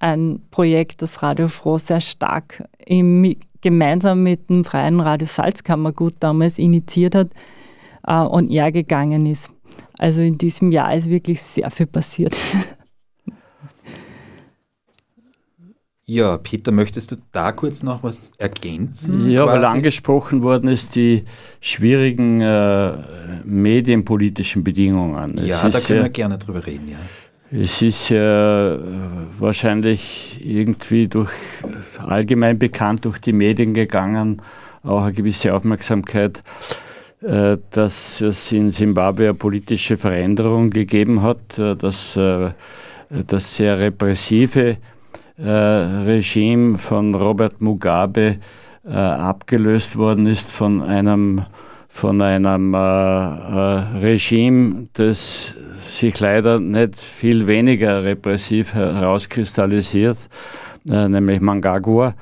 ein 0.00 0.40
Projekt, 0.50 1.02
das 1.02 1.22
Radio 1.22 1.46
Froh 1.46 1.76
sehr 1.76 2.00
stark 2.00 2.64
im, 2.86 3.36
gemeinsam 3.60 4.22
mit 4.22 4.48
dem 4.48 4.64
Freien 4.64 5.00
Radio 5.00 5.26
Salzkammergut 5.26 6.14
damals 6.20 6.58
initiiert 6.58 7.14
hat 7.14 7.28
äh, 8.06 8.14
und 8.14 8.50
er 8.50 8.72
gegangen 8.72 9.26
ist. 9.26 9.50
Also 9.98 10.22
in 10.22 10.38
diesem 10.38 10.72
Jahr 10.72 10.94
ist 10.94 11.10
wirklich 11.10 11.42
sehr 11.42 11.70
viel 11.70 11.86
passiert. 11.86 12.34
Ja, 16.10 16.38
Peter, 16.38 16.72
möchtest 16.72 17.12
du 17.12 17.16
da 17.32 17.52
kurz 17.52 17.82
noch 17.82 18.02
was 18.02 18.30
ergänzen? 18.38 19.28
Ja, 19.28 19.44
quasi? 19.44 19.52
weil 19.52 19.64
angesprochen 19.66 20.42
worden 20.42 20.70
ist 20.70 20.96
die 20.96 21.24
schwierigen 21.60 22.40
äh, 22.40 22.92
medienpolitischen 23.44 24.64
Bedingungen. 24.64 25.36
Es 25.36 25.62
ja, 25.62 25.68
da 25.68 25.78
können 25.78 26.04
wir 26.04 26.08
gerne 26.08 26.38
drüber 26.38 26.64
reden, 26.64 26.88
ja. 26.88 26.96
Es 27.50 27.82
ist 27.82 28.08
ja 28.08 28.76
äh, 28.76 28.78
wahrscheinlich 29.38 30.40
irgendwie 30.42 31.08
durch 31.08 31.30
allgemein 31.98 32.58
bekannt 32.58 33.04
durch 33.04 33.18
die 33.18 33.34
Medien 33.34 33.74
gegangen, 33.74 34.40
auch 34.82 35.02
eine 35.02 35.12
gewisse 35.12 35.52
Aufmerksamkeit, 35.52 36.42
äh, 37.20 37.58
dass 37.70 38.22
es 38.22 38.50
in 38.50 38.70
Simbabwe 38.70 39.24
eine 39.24 39.34
politische 39.34 39.98
Veränderung 39.98 40.70
gegeben 40.70 41.20
hat, 41.20 41.58
äh, 41.58 41.76
dass 41.76 42.18
das 43.10 43.54
sehr 43.54 43.78
repressive 43.78 44.78
Regime 45.40 46.78
von 46.78 47.14
Robert 47.14 47.60
Mugabe 47.60 48.38
abgelöst 48.84 49.96
worden 49.96 50.26
ist 50.26 50.50
von 50.50 50.82
einem 50.82 51.42
von 51.98 52.22
einem 52.22 52.74
äh, 52.74 52.78
äh, 52.78 53.98
Regime, 53.98 54.88
das 54.92 55.54
sich 55.72 56.20
leider 56.20 56.60
nicht 56.60 56.96
viel 56.96 57.46
weniger 57.46 58.04
repressiv 58.04 58.74
herauskristallisiert, 58.74 60.18
äh, 60.88 61.08
nämlich 61.08 61.40
Mangagua. 61.40 62.14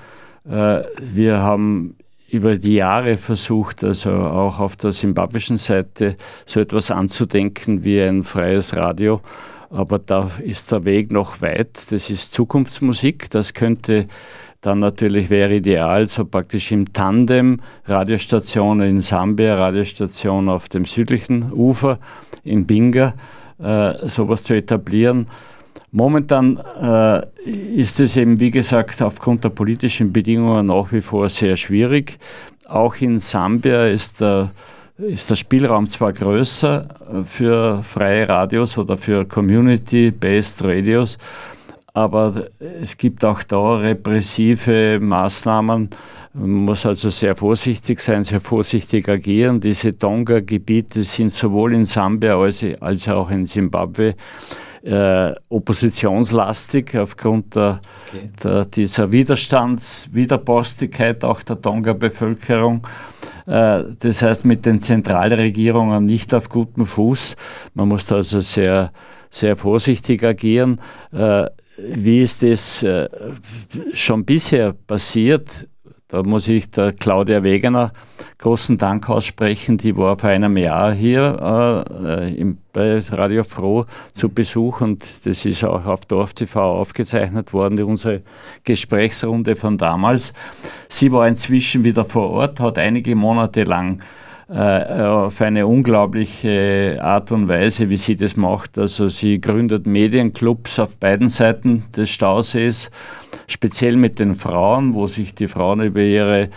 Äh, 0.48 0.82
wir 1.00 1.40
haben 1.40 1.96
über 2.30 2.56
die 2.56 2.76
Jahre 2.76 3.16
versucht, 3.16 3.84
also 3.84 4.10
auch 4.10 4.60
auf 4.60 4.76
der 4.76 4.92
simbabwischen 4.92 5.58
Seite 5.58 6.16
so 6.46 6.60
etwas 6.60 6.90
anzudenken 6.90 7.84
wie 7.84 8.00
ein 8.00 8.22
freies 8.22 8.74
Radio. 8.74 9.20
Aber 9.76 9.98
da 9.98 10.30
ist 10.42 10.72
der 10.72 10.86
Weg 10.86 11.12
noch 11.12 11.42
weit. 11.42 11.92
Das 11.92 12.08
ist 12.08 12.32
Zukunftsmusik. 12.32 13.28
Das 13.28 13.52
könnte 13.52 14.06
dann 14.62 14.78
natürlich 14.78 15.28
wäre 15.28 15.56
ideal, 15.56 16.06
so 16.06 16.24
praktisch 16.24 16.72
im 16.72 16.92
Tandem 16.94 17.60
Radiostation 17.84 18.80
in 18.80 19.02
Sambia, 19.02 19.54
Radiostation 19.54 20.48
auf 20.48 20.70
dem 20.70 20.86
südlichen 20.86 21.52
Ufer 21.52 21.98
in 22.42 22.66
Binga, 22.66 23.14
äh, 23.62 24.08
sowas 24.08 24.44
zu 24.44 24.54
etablieren. 24.54 25.26
Momentan 25.92 26.56
äh, 26.80 27.20
ist 27.76 28.00
es 28.00 28.16
eben, 28.16 28.40
wie 28.40 28.50
gesagt, 28.50 29.02
aufgrund 29.02 29.44
der 29.44 29.50
politischen 29.50 30.10
Bedingungen 30.10 30.66
nach 30.66 30.90
wie 30.90 31.02
vor 31.02 31.28
sehr 31.28 31.58
schwierig. 31.58 32.18
Auch 32.66 32.96
in 32.96 33.18
Sambia 33.18 33.86
ist 33.86 34.22
der, 34.22 34.50
ist 34.98 35.30
der 35.30 35.36
Spielraum 35.36 35.86
zwar 35.86 36.12
größer 36.12 36.86
äh, 37.12 37.24
für 37.24 37.82
freie 37.82 38.28
Radios 38.28 38.78
oder 38.78 38.96
für 38.96 39.24
Community-Based 39.24 40.64
Radios, 40.64 41.18
aber 41.92 42.46
es 42.80 42.96
gibt 42.96 43.24
auch 43.24 43.42
da 43.42 43.76
repressive 43.76 44.98
Maßnahmen. 45.00 45.90
Man 46.34 46.50
muss 46.50 46.84
also 46.84 47.08
sehr 47.08 47.34
vorsichtig 47.34 48.00
sein, 48.00 48.22
sehr 48.22 48.40
vorsichtig 48.40 49.08
agieren. 49.08 49.60
Diese 49.60 49.98
Tonga-Gebiete 49.98 51.02
sind 51.02 51.32
sowohl 51.32 51.72
in 51.72 51.86
Sambia 51.86 52.38
als, 52.38 53.08
auch 53.08 53.30
in 53.30 53.46
Simbabwe 53.46 54.14
äh, 54.86 55.34
oppositionslastig 55.48 56.96
aufgrund 56.96 57.56
der, 57.56 57.80
okay. 58.08 58.30
der, 58.42 58.64
dieser 58.66 59.10
Widerstands, 59.10 60.08
Widerborstigkeit 60.12 61.24
auch 61.24 61.42
der 61.42 61.60
Tonga-Bevölkerung. 61.60 62.86
Äh, 63.46 63.84
das 63.98 64.22
heißt, 64.22 64.44
mit 64.44 64.64
den 64.64 64.80
Zentralregierungen 64.80 66.06
nicht 66.06 66.32
auf 66.34 66.48
gutem 66.48 66.86
Fuß. 66.86 67.34
Man 67.74 67.88
muss 67.88 68.06
da 68.06 68.16
also 68.16 68.40
sehr, 68.40 68.92
sehr 69.28 69.56
vorsichtig 69.56 70.22
agieren. 70.22 70.80
Äh, 71.12 71.46
wie 71.78 72.22
ist 72.22 72.44
das 72.44 72.82
äh, 72.84 73.08
schon 73.92 74.24
bisher 74.24 74.72
passiert? 74.72 75.68
Da 76.08 76.22
muss 76.22 76.46
ich 76.46 76.70
der 76.70 76.92
Claudia 76.92 77.42
Wegener 77.42 77.92
großen 78.38 78.78
Dank 78.78 79.08
aussprechen. 79.08 79.76
Die 79.76 79.96
war 79.96 80.16
vor 80.16 80.30
einem 80.30 80.56
Jahr 80.56 80.92
hier 80.92 81.84
äh, 82.00 82.32
im, 82.34 82.58
bei 82.72 83.00
Radio 83.10 83.42
Froh 83.42 83.86
zu 84.12 84.28
Besuch 84.28 84.82
und 84.82 85.26
das 85.26 85.44
ist 85.44 85.64
auch 85.64 85.84
auf 85.84 86.06
Dorf 86.06 86.34
TV 86.34 86.60
aufgezeichnet 86.60 87.52
worden, 87.52 87.82
unsere 87.82 88.22
Gesprächsrunde 88.62 89.56
von 89.56 89.78
damals. 89.78 90.32
Sie 90.88 91.10
war 91.10 91.26
inzwischen 91.26 91.82
wieder 91.82 92.04
vor 92.04 92.30
Ort, 92.30 92.60
hat 92.60 92.78
einige 92.78 93.16
Monate 93.16 93.64
lang 93.64 93.98
äh, 93.98 94.25
auf 94.48 95.40
eine 95.40 95.66
unglaubliche 95.66 96.98
Art 97.02 97.32
und 97.32 97.48
Weise, 97.48 97.88
wie 97.90 97.96
sie 97.96 98.14
das 98.14 98.36
macht. 98.36 98.78
Also 98.78 99.08
sie 99.08 99.40
gründet 99.40 99.86
Medienclubs 99.86 100.78
auf 100.78 100.96
beiden 100.96 101.28
Seiten 101.28 101.84
des 101.96 102.10
Stausees, 102.10 102.90
speziell 103.48 103.96
mit 103.96 104.18
den 104.20 104.34
Frauen, 104.34 104.94
wo 104.94 105.06
sich 105.06 105.34
die 105.34 105.48
Frauen 105.48 105.80
über 105.80 106.00
ihre 106.00 106.50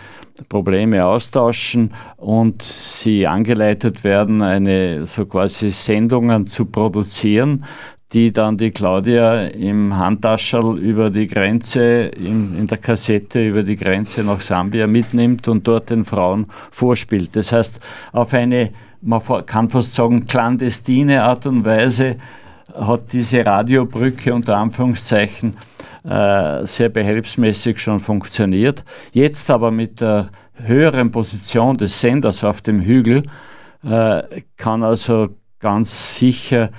Probleme 0.48 1.04
austauschen 1.04 1.92
und 2.16 2.62
sie 2.62 3.26
angeleitet 3.26 4.04
werden, 4.04 4.40
eine 4.40 5.04
so 5.06 5.26
quasi 5.26 5.70
Sendungen 5.70 6.46
zu 6.46 6.66
produzieren, 6.66 7.64
die 8.12 8.32
dann 8.32 8.56
die 8.56 8.72
Claudia 8.72 9.46
im 9.46 9.96
Handtascherl 9.96 10.78
über 10.78 11.10
die 11.10 11.26
Grenze, 11.26 12.06
in, 12.06 12.58
in, 12.58 12.66
der 12.66 12.78
Kassette 12.78 13.46
über 13.46 13.62
die 13.62 13.76
Grenze 13.76 14.24
nach 14.24 14.40
Sambia 14.40 14.86
mitnimmt 14.86 15.46
und 15.46 15.66
dort 15.66 15.90
den 15.90 16.04
Frauen 16.04 16.46
vorspielt. 16.70 17.36
Das 17.36 17.52
heißt, 17.52 17.80
auf 18.12 18.34
eine, 18.34 18.70
man 19.00 19.22
kann 19.46 19.68
fast 19.68 19.94
sagen, 19.94 20.26
clandestine 20.26 21.22
Art 21.22 21.46
und 21.46 21.64
Weise 21.64 22.16
hat 22.74 23.12
diese 23.12 23.46
Radiobrücke 23.46 24.34
unter 24.34 24.56
Anführungszeichen 24.56 25.56
äh, 26.04 26.64
sehr 26.64 26.88
behelfsmäßig 26.88 27.78
schon 27.78 28.00
funktioniert. 28.00 28.82
Jetzt 29.12 29.50
aber 29.50 29.70
mit 29.70 30.00
der 30.00 30.30
höheren 30.54 31.10
Position 31.10 31.76
des 31.76 32.00
Senders 32.00 32.42
auf 32.42 32.60
dem 32.60 32.80
Hügel 32.80 33.22
äh, 33.84 34.22
kann 34.56 34.82
also 34.82 35.28
ganz 35.58 36.18
sicher 36.18 36.70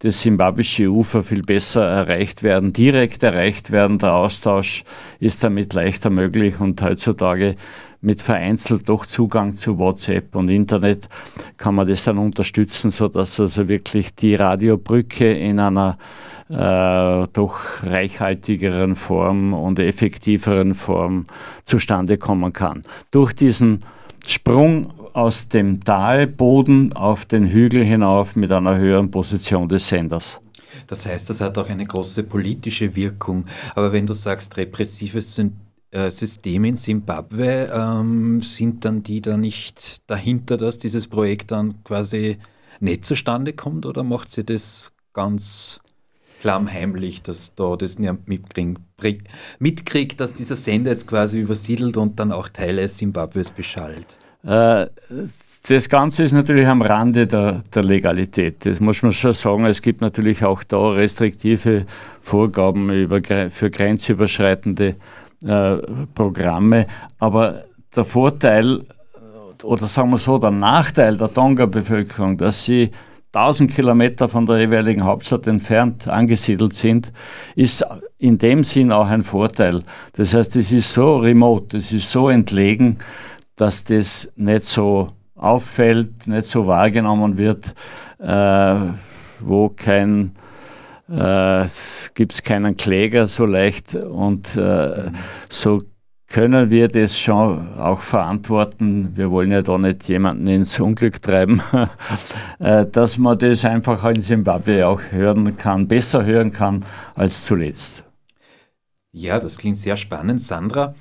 das 0.00 0.20
simbabwische 0.20 0.88
Ufer 0.88 1.22
viel 1.22 1.42
besser 1.42 1.86
erreicht 1.86 2.42
werden, 2.42 2.72
direkt 2.72 3.22
erreicht 3.22 3.70
werden. 3.70 3.98
Der 3.98 4.14
Austausch 4.14 4.84
ist 5.20 5.42
damit 5.42 5.72
leichter 5.72 6.10
möglich 6.10 6.60
und 6.60 6.82
heutzutage 6.82 7.56
mit 8.02 8.20
vereinzelt 8.22 8.88
doch 8.88 9.06
Zugang 9.06 9.54
zu 9.54 9.78
WhatsApp 9.78 10.36
und 10.36 10.48
Internet 10.48 11.08
kann 11.56 11.74
man 11.74 11.88
das 11.88 12.04
dann 12.04 12.18
unterstützen, 12.18 12.90
sodass 12.90 13.40
also 13.40 13.68
wirklich 13.68 14.14
die 14.14 14.34
Radiobrücke 14.34 15.32
in 15.32 15.58
einer 15.58 15.96
äh, 16.48 17.26
doch 17.32 17.82
reichhaltigeren 17.82 18.96
Form 18.96 19.54
und 19.54 19.78
effektiveren 19.78 20.74
Form 20.74 21.24
zustande 21.64 22.18
kommen 22.18 22.52
kann. 22.52 22.82
Durch 23.10 23.32
diesen 23.32 23.84
Sprung 24.26 24.92
aus 25.16 25.48
dem 25.48 25.82
Talboden 25.82 26.92
auf 26.92 27.24
den 27.24 27.48
Hügel 27.48 27.82
hinauf 27.82 28.36
mit 28.36 28.52
einer 28.52 28.76
höheren 28.76 29.10
Position 29.10 29.66
des 29.66 29.88
Senders. 29.88 30.42
Das 30.86 31.06
heißt, 31.06 31.30
das 31.30 31.40
hat 31.40 31.56
auch 31.56 31.70
eine 31.70 31.86
große 31.86 32.24
politische 32.24 32.94
Wirkung. 32.94 33.46
Aber 33.74 33.92
wenn 33.92 34.06
du 34.06 34.12
sagst, 34.12 34.58
repressives 34.58 35.40
äh, 35.90 36.10
System 36.10 36.64
in 36.64 36.76
Simbabwe, 36.76 37.72
ähm, 37.72 38.42
sind 38.42 38.84
dann 38.84 39.02
die 39.02 39.22
da 39.22 39.38
nicht 39.38 40.02
dahinter, 40.10 40.58
dass 40.58 40.76
dieses 40.76 41.08
Projekt 41.08 41.50
dann 41.50 41.82
quasi 41.82 42.36
nicht 42.80 43.06
zustande 43.06 43.54
kommt 43.54 43.86
oder 43.86 44.04
macht 44.04 44.30
sie 44.30 44.44
das 44.44 44.92
ganz 45.14 45.80
klammheimlich, 46.42 47.22
dass 47.22 47.54
da 47.54 47.76
das 47.76 47.98
niemand 47.98 48.28
mitkriegt, 48.28 50.20
dass 50.20 50.34
dieser 50.34 50.56
Sender 50.56 50.90
jetzt 50.90 51.06
quasi 51.06 51.40
übersiedelt 51.40 51.96
und 51.96 52.20
dann 52.20 52.32
auch 52.32 52.50
Teile 52.50 52.86
Simbabwes 52.86 53.50
beschallt? 53.50 54.18
Äh, 54.46 54.86
das 55.68 55.88
Ganze 55.88 56.22
ist 56.22 56.32
natürlich 56.32 56.66
am 56.66 56.80
Rande 56.80 57.26
der, 57.26 57.62
der, 57.74 57.82
Legalität. 57.82 58.64
Das 58.64 58.78
muss 58.78 59.02
man 59.02 59.12
schon 59.12 59.32
sagen. 59.32 59.66
Es 59.66 59.82
gibt 59.82 60.00
natürlich 60.00 60.44
auch 60.44 60.62
da 60.62 60.90
restriktive 60.90 61.86
Vorgaben 62.22 62.88
über, 62.92 63.20
für 63.50 63.70
grenzüberschreitende 63.70 64.94
äh, 65.44 65.76
Programme. 66.14 66.86
Aber 67.18 67.64
der 67.96 68.04
Vorteil, 68.04 68.84
oder 69.64 69.86
sagen 69.86 70.10
wir 70.10 70.18
so, 70.18 70.38
der 70.38 70.52
Nachteil 70.52 71.16
der 71.16 71.34
Tonga-Bevölkerung, 71.34 72.36
dass 72.36 72.64
sie 72.64 72.92
1000 73.32 73.74
Kilometer 73.74 74.28
von 74.28 74.46
der 74.46 74.60
jeweiligen 74.60 75.04
Hauptstadt 75.04 75.48
entfernt 75.48 76.06
angesiedelt 76.06 76.74
sind, 76.74 77.12
ist 77.56 77.84
in 78.18 78.38
dem 78.38 78.62
Sinn 78.62 78.92
auch 78.92 79.08
ein 79.08 79.22
Vorteil. 79.22 79.80
Das 80.14 80.32
heißt, 80.32 80.54
es 80.56 80.72
ist 80.72 80.92
so 80.92 81.18
remote, 81.18 81.76
es 81.76 81.92
ist 81.92 82.10
so 82.10 82.28
entlegen, 82.30 82.98
dass 83.56 83.84
das 83.84 84.32
nicht 84.36 84.64
so 84.64 85.08
auffällt, 85.34 86.26
nicht 86.26 86.44
so 86.44 86.66
wahrgenommen 86.66 87.36
wird, 87.38 87.74
äh, 88.18 88.92
wo 89.40 89.68
kein 89.70 90.32
äh, 91.08 91.66
gibt 92.14 92.32
es 92.32 92.42
keinen 92.42 92.76
Kläger 92.76 93.26
so 93.26 93.44
leicht 93.46 93.94
und 93.94 94.56
äh, 94.56 95.10
so 95.48 95.80
können 96.28 96.70
wir 96.70 96.88
das 96.88 97.18
schon 97.18 97.78
auch 97.78 98.00
verantworten. 98.00 99.12
Wir 99.14 99.30
wollen 99.30 99.52
ja 99.52 99.62
da 99.62 99.78
nicht 99.78 100.08
jemanden 100.08 100.48
ins 100.48 100.80
Unglück 100.80 101.22
treiben, 101.22 101.62
äh, 102.58 102.84
dass 102.86 103.18
man 103.18 103.38
das 103.38 103.64
einfach 103.64 104.04
in 104.10 104.20
Simbabwe 104.20 104.86
auch 104.86 105.00
hören 105.10 105.56
kann, 105.56 105.86
besser 105.86 106.24
hören 106.24 106.50
kann 106.50 106.84
als 107.14 107.44
zuletzt. 107.44 108.04
Ja, 109.12 109.38
das 109.38 109.56
klingt 109.56 109.78
sehr 109.78 109.96
spannend. 109.96 110.42
Sandra, 110.42 110.94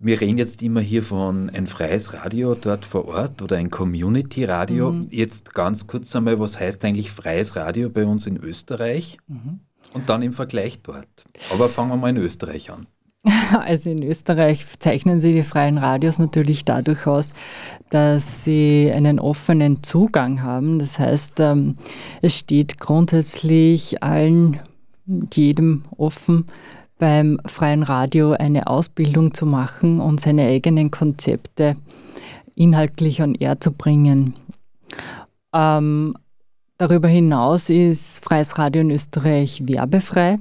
wir 0.00 0.20
reden 0.20 0.38
jetzt 0.38 0.62
immer 0.62 0.80
hier 0.80 1.02
von 1.02 1.50
ein 1.50 1.66
freies 1.66 2.14
Radio 2.14 2.54
dort 2.54 2.86
vor 2.86 3.06
Ort 3.08 3.42
oder 3.42 3.56
ein 3.56 3.68
Community-Radio. 3.68 4.92
Mhm. 4.92 5.08
Jetzt 5.10 5.54
ganz 5.54 5.88
kurz 5.88 6.14
einmal, 6.14 6.38
was 6.38 6.60
heißt 6.60 6.84
eigentlich 6.84 7.10
freies 7.10 7.56
Radio 7.56 7.90
bei 7.90 8.04
uns 8.04 8.26
in 8.26 8.36
Österreich? 8.36 9.18
Mhm. 9.26 9.60
Und 9.94 10.08
dann 10.08 10.22
im 10.22 10.32
Vergleich 10.32 10.80
dort. 10.82 11.24
Aber 11.52 11.68
fangen 11.68 11.90
wir 11.90 11.96
mal 11.96 12.10
in 12.10 12.18
Österreich 12.18 12.70
an. 12.70 12.86
Also 13.50 13.90
in 13.90 14.02
Österreich 14.02 14.64
zeichnen 14.78 15.20
sie 15.20 15.32
die 15.32 15.42
freien 15.42 15.78
Radios 15.78 16.18
natürlich 16.18 16.64
dadurch 16.64 17.06
aus, 17.06 17.32
dass 17.90 18.44
sie 18.44 18.92
einen 18.94 19.18
offenen 19.18 19.82
Zugang 19.82 20.42
haben. 20.42 20.78
Das 20.78 20.98
heißt, 20.98 21.40
ähm, 21.40 21.76
es 22.22 22.38
steht 22.38 22.78
grundsätzlich 22.78 24.02
allen, 24.02 24.60
jedem 25.32 25.84
offen, 25.96 26.46
beim 26.98 27.38
freien 27.46 27.82
Radio 27.82 28.32
eine 28.32 28.66
Ausbildung 28.66 29.32
zu 29.32 29.46
machen 29.46 30.00
und 30.00 30.20
seine 30.20 30.46
eigenen 30.46 30.90
Konzepte 30.90 31.76
inhaltlich 32.54 33.22
an 33.22 33.34
Air 33.34 33.60
zu 33.60 33.72
bringen. 33.72 34.34
Ähm, 35.54 36.14
darüber 36.76 37.08
hinaus 37.08 37.70
ist 37.70 38.24
freies 38.24 38.58
Radio 38.58 38.82
in 38.82 38.90
Österreich 38.90 39.62
werbefrei 39.66 40.36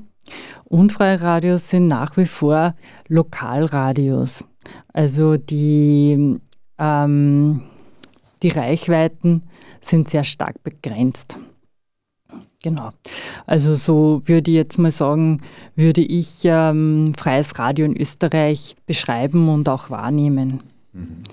und 0.66 0.92
freie 0.92 1.22
Radios 1.22 1.70
sind 1.70 1.88
nach 1.88 2.18
wie 2.18 2.26
vor 2.26 2.76
Lokalradios. 3.08 4.44
Also 4.92 5.38
die, 5.38 6.40
ähm, 6.78 7.62
die 8.44 8.50
Reichweiten 8.50 9.44
sind 9.80 10.10
sehr 10.10 10.24
stark 10.24 10.62
begrenzt. 10.64 11.38
Genau. 12.64 12.90
Also 13.46 13.76
so 13.76 14.22
würde 14.26 14.52
ich 14.52 14.56
jetzt 14.56 14.80
mal 14.80 14.92
sagen, 14.92 15.42
würde 15.76 16.02
ich 16.02 16.40
ähm, 16.44 17.14
freies 17.16 17.60
Radio 17.60 17.86
in 17.86 17.96
Österreich 17.96 18.76
beschreiben 18.86 19.48
und 19.50 19.70
auch 19.70 19.90
wahrnehmen. 19.90 20.62
Mhm. 20.94 21.24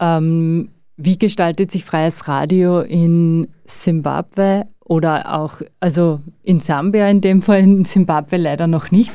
Ähm, 0.00 0.68
wie 0.96 1.18
gestaltet 1.18 1.72
sich 1.72 1.84
freies 1.84 2.28
Radio 2.28 2.80
in 2.80 3.48
Simbabwe 3.66 4.66
oder 4.84 5.34
auch, 5.34 5.60
also 5.80 6.20
in 6.44 6.60
Sambia 6.60 7.08
in 7.08 7.20
dem 7.20 7.42
Fall, 7.42 7.60
in 7.60 7.84
Simbabwe 7.84 8.36
leider 8.36 8.68
noch 8.68 8.92
nicht? 8.92 9.10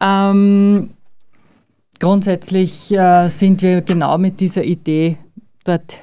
Ähm, 0.00 0.90
grundsätzlich 1.98 2.92
äh, 2.92 3.28
sind 3.28 3.62
wir 3.62 3.82
genau 3.82 4.18
mit 4.18 4.38
dieser 4.38 4.62
Idee 4.62 5.18
dort 5.64 5.98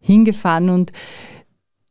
hingefahren 0.00 0.70
und 0.70 0.92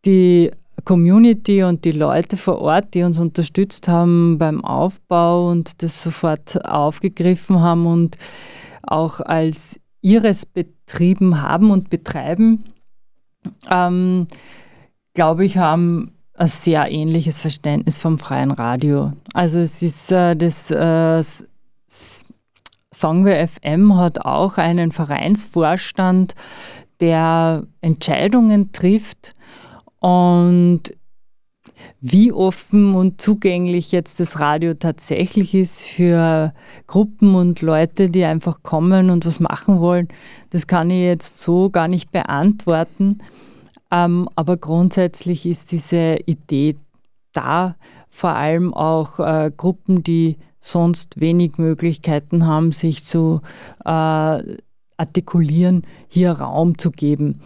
die 0.06 0.52
Community 0.84 1.64
und 1.64 1.86
die 1.86 1.92
Leute 1.92 2.38
vor 2.38 2.60
Ort, 2.60 2.94
die 2.94 3.04
uns 3.04 3.20
unterstützt 3.20 3.88
haben 3.88 4.38
beim 4.38 4.64
Aufbau 4.64 5.50
und 5.50 5.82
das 5.84 6.04
sofort 6.04 6.66
aufgegriffen 6.66 7.62
haben 7.62 7.86
und 7.86 8.18
auch 8.84 9.20
als 9.20 9.80
ihres 10.02 10.46
betrieben 10.46 11.42
haben 11.42 11.72
und 11.72 11.90
betreiben, 11.90 12.64
ähm, 13.70 14.28
glaube 15.14 15.46
ich, 15.46 15.58
haben 15.58 16.14
ein 16.36 16.48
sehr 16.48 16.90
ähnliches 16.90 17.42
Verständnis 17.42 17.98
vom 17.98 18.18
freien 18.18 18.52
Radio. 18.52 19.14
Also 19.34 19.60
es 19.60 19.82
ist 19.82 20.12
äh, 20.12 20.36
das 20.36 20.72
äh, 20.72 21.24
Songware 22.94 23.48
FM 23.48 23.96
hat 23.96 24.26
auch 24.26 24.58
einen 24.58 24.92
Vereinsvorstand, 24.92 26.36
der 27.00 27.64
Entscheidungen 27.82 28.72
trifft 28.72 29.34
und 30.02 30.82
wie 32.02 32.32
offen 32.32 32.94
und 32.96 33.22
zugänglich 33.22 33.92
jetzt 33.92 34.20
das 34.20 34.40
Radio 34.40 34.74
tatsächlich 34.74 35.54
ist 35.54 35.88
für 35.88 36.54
Gruppen 36.88 37.36
und 37.36 37.62
Leute, 37.62 38.10
die 38.10 38.26
einfach 38.26 38.64
kommen 38.64 39.12
und 39.12 39.26
was 39.26 39.40
machen 39.40 39.80
wollen, 39.80 40.08
das 40.50 40.66
kann 40.66 40.90
ich 40.90 41.04
jetzt 41.04 41.40
so 41.40 41.70
gar 41.70 41.88
nicht 41.88 42.12
beantworten. 42.12 43.20
Ähm, 43.92 44.28
aber 44.36 44.58
grundsätzlich 44.58 45.46
ist 45.46 45.72
diese 45.72 46.18
Idee 46.26 46.78
da, 47.32 47.76
vor 48.10 48.32
allem 48.32 48.74
auch 48.74 49.20
äh, 49.20 49.52
Gruppen, 49.56 50.04
die 50.04 50.38
sonst 50.60 51.20
wenig 51.20 51.58
Möglichkeiten 51.58 52.48
haben, 52.48 52.72
sich 52.72 53.04
zu 53.04 53.42
äh, 53.86 54.58
artikulieren, 54.98 55.86
hier 56.08 56.32
Raum 56.32 56.78
zu 56.78 56.90
geben. 56.90 57.42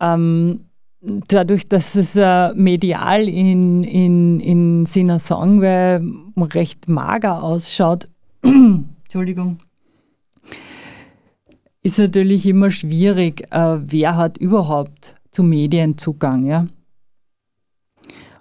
Ähm, 0.00 0.66
dadurch, 1.28 1.68
dass 1.68 1.94
es 1.94 2.16
äh, 2.16 2.52
medial 2.54 3.28
in, 3.28 3.84
in, 3.84 4.40
in 4.40 4.86
Sinasongwe 4.86 6.02
recht 6.36 6.88
mager 6.88 7.42
ausschaut, 7.42 8.08
Entschuldigung, 8.42 9.58
ist 11.82 11.98
natürlich 11.98 12.46
immer 12.46 12.70
schwierig, 12.70 13.46
äh, 13.52 13.78
wer 13.80 14.16
hat 14.16 14.38
überhaupt 14.38 15.14
zu 15.30 15.42
Medien 15.42 15.96
Zugang, 15.98 16.44
ja. 16.44 16.66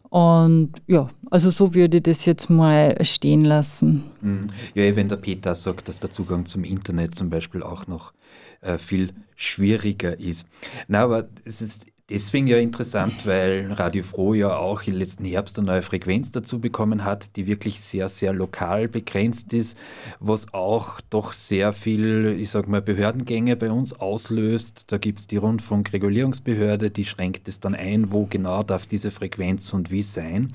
Und 0.09 0.71
ja, 0.87 1.07
also 1.29 1.51
so 1.51 1.75
würde 1.75 1.97
ich 1.97 2.03
das 2.03 2.25
jetzt 2.25 2.49
mal 2.49 2.95
stehen 3.03 3.43
lassen. 3.43 4.05
Mhm. 4.21 4.47
Ja, 4.73 4.83
eh, 4.83 4.95
wenn 4.95 5.09
der 5.09 5.17
Peter 5.17 5.53
sagt, 5.55 5.89
dass 5.89 5.99
der 5.99 6.09
Zugang 6.09 6.45
zum 6.45 6.63
Internet 6.63 7.15
zum 7.15 7.29
Beispiel 7.29 7.61
auch 7.61 7.85
noch 7.87 8.13
äh, 8.61 8.77
viel 8.77 9.11
schwieriger 9.35 10.17
ist. 10.17 10.47
Na, 10.87 11.03
aber 11.03 11.27
es 11.43 11.61
ist 11.61 11.87
deswegen 12.09 12.47
ja 12.47 12.57
interessant, 12.57 13.25
weil 13.25 13.71
Radio 13.73 14.03
Froh 14.03 14.33
ja 14.33 14.55
auch 14.57 14.83
im 14.83 14.95
letzten 14.95 15.25
Herbst 15.25 15.57
eine 15.57 15.67
neue 15.67 15.81
Frequenz 15.81 16.31
dazu 16.31 16.59
bekommen 16.59 17.03
hat, 17.03 17.35
die 17.35 17.47
wirklich 17.47 17.81
sehr, 17.81 18.09
sehr 18.09 18.33
lokal 18.33 18.87
begrenzt 18.87 19.53
ist, 19.53 19.77
was 20.19 20.53
auch 20.53 21.01
doch 21.09 21.33
sehr 21.33 21.73
viel, 21.73 22.37
ich 22.39 22.49
sag 22.49 22.67
mal, 22.67 22.81
Behördengänge 22.81 23.55
bei 23.55 23.71
uns 23.71 23.93
auslöst. 23.93 24.91
Da 24.91 24.97
gibt 24.97 25.19
es 25.19 25.27
die 25.27 25.37
Rundfunkregulierungsbehörde, 25.37 26.91
die 26.91 27.05
schränkt 27.05 27.47
es 27.47 27.59
dann 27.59 27.75
ein, 27.75 28.11
wo 28.11 28.25
genau 28.25 28.63
darf 28.63 28.85
diese 28.85 29.11
Frequenz 29.11 29.73
und 29.73 29.91
wie 29.91 30.03
sein. 30.03 30.53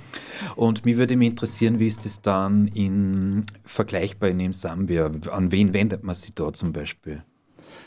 Und 0.57 0.85
mich 0.85 0.97
würde 0.97 1.17
mich 1.17 1.31
interessieren, 1.31 1.79
wie 1.79 1.87
ist 1.87 2.05
das 2.05 2.23
dann 2.23 2.69
in 2.69 3.45
vergleichbar 3.65 4.31
in 4.31 4.53
Sambia? 4.53 5.11
An 5.31 5.53
wen 5.53 5.73
wendet 5.73 6.05
man 6.05 6.15
sich 6.15 6.35
da 6.35 6.53
zum 6.53 6.73
Beispiel? 6.73 7.21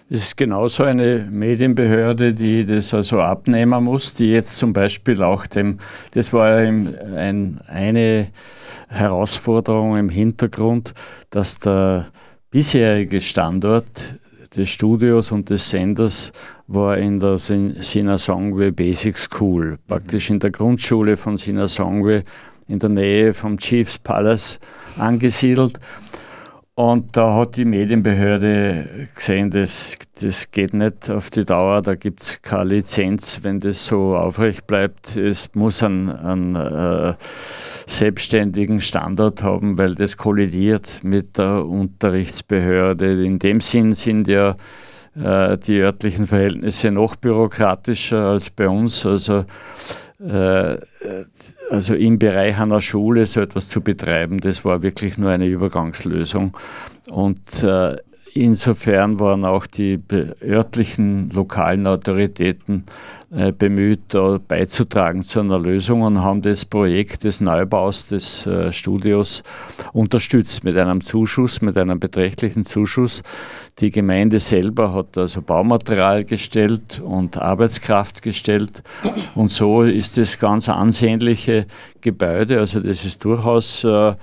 Es 0.09 0.25
ist 0.27 0.37
genauso 0.37 0.83
eine 0.83 1.27
Medienbehörde, 1.31 2.33
die 2.33 2.65
das 2.65 2.93
also 2.93 3.21
abnehmen 3.21 3.83
muss, 3.83 4.13
die 4.13 4.31
jetzt 4.31 4.57
zum 4.57 4.73
Beispiel 4.73 5.23
auch 5.23 5.47
dem, 5.47 5.79
das 6.13 6.33
war 6.33 6.57
ein, 6.57 7.59
eine 7.67 8.27
Herausforderung 8.89 9.97
im 9.97 10.09
Hintergrund, 10.09 10.93
dass 11.29 11.57
der 11.59 12.07
bisherige 12.51 13.21
Standort 13.21 13.85
des 14.55 14.69
Studios 14.69 15.31
und 15.31 15.49
des 15.49 15.69
Senders 15.69 16.31
war 16.67 16.97
in 16.97 17.19
der 17.19 17.37
Sinasongwe 17.37 18.71
Basic 18.71 19.17
School, 19.17 19.79
praktisch 19.87 20.29
in 20.29 20.39
der 20.39 20.51
Grundschule 20.51 21.17
von 21.17 21.37
Sinasongwe 21.37 22.23
in 22.67 22.79
der 22.79 22.89
Nähe 22.89 23.33
vom 23.33 23.57
Chiefs 23.57 23.97
Palace 23.97 24.59
angesiedelt. 24.97 25.79
Und 26.75 27.15
da 27.15 27.36
hat 27.36 27.55
die 27.55 27.65
Medienbehörde 27.65 29.07
gesehen, 29.13 29.51
das, 29.51 29.95
das 30.19 30.49
geht 30.49 30.73
nicht 30.73 31.07
auf 31.12 31.29
die 31.29 31.45
Dauer, 31.45 31.83
da 31.83 31.93
gibt 31.93 32.23
es 32.23 32.41
keine 32.41 32.63
Lizenz, 32.63 33.41
wenn 33.43 33.59
das 33.59 33.86
so 33.86 34.17
aufrecht 34.17 34.65
bleibt. 34.65 35.15
Es 35.15 35.53
muss 35.53 35.83
einen, 35.83 36.09
einen 36.09 36.55
äh, 36.55 37.13
selbstständigen 37.86 38.81
Standard 38.81 39.43
haben, 39.43 39.77
weil 39.77 39.93
das 39.93 40.17
kollidiert 40.17 41.03
mit 41.03 41.38
der 41.38 41.63
Unterrichtsbehörde. 41.63 43.23
In 43.23 43.38
dem 43.38 43.62
Sinn 43.62 43.93
sind 43.93 44.27
ja 44.27 44.55
äh, 45.15 45.59
die 45.59 45.79
örtlichen 45.79 46.25
Verhältnisse 46.25 46.89
noch 46.89 47.15
bürokratischer 47.17 48.29
als 48.29 48.49
bei 48.49 48.67
uns. 48.67 49.05
Also 49.05 49.45
also 50.31 51.95
im 51.95 52.19
Bereich 52.19 52.57
einer 52.57 52.81
Schule 52.81 53.25
so 53.25 53.41
etwas 53.41 53.67
zu 53.67 53.81
betreiben, 53.81 54.39
das 54.39 54.63
war 54.63 54.81
wirklich 54.81 55.17
nur 55.17 55.31
eine 55.31 55.47
Übergangslösung. 55.47 56.55
Und 57.09 57.63
äh, 57.63 57.97
insofern 58.33 59.19
waren 59.19 59.45
auch 59.45 59.67
die 59.67 59.99
örtlichen, 60.41 61.29
lokalen 61.31 61.88
Autoritäten 61.88 62.86
äh, 62.86 63.22
bemüht, 63.51 64.01
da 64.09 64.37
beizutragen 64.47 65.23
zu 65.23 65.39
einer 65.39 65.57
Lösung 65.57 66.03
und 66.03 66.21
haben 66.21 66.43
das 66.43 66.65
Projekt 66.65 67.23
des 67.23 67.41
Neubaus 67.41 68.05
des 68.05 68.45
äh, 68.45 68.71
Studios 68.71 69.41
unterstützt 69.91 70.63
mit 70.63 70.77
einem 70.77 71.01
Zuschuss, 71.01 71.61
mit 71.61 71.75
einem 71.75 71.99
beträchtlichen 71.99 72.63
Zuschuss. 72.63 73.23
Die 73.79 73.89
Gemeinde 73.89 74.37
selber 74.37 74.93
hat 74.93 75.17
also 75.17 75.41
Baumaterial 75.41 76.25
gestellt 76.25 77.01
und 77.03 77.37
Arbeitskraft 77.37 78.21
gestellt 78.21 78.83
und 79.33 79.49
so 79.49 79.81
ist 79.81 80.19
das 80.19 80.37
ganz 80.37 80.69
ansehnliche 80.69 81.65
Gebäude, 82.01 82.59
also 82.59 82.81
das 82.81 83.03
ist 83.03 83.25
durchaus 83.25 83.83
äh, 83.83 84.13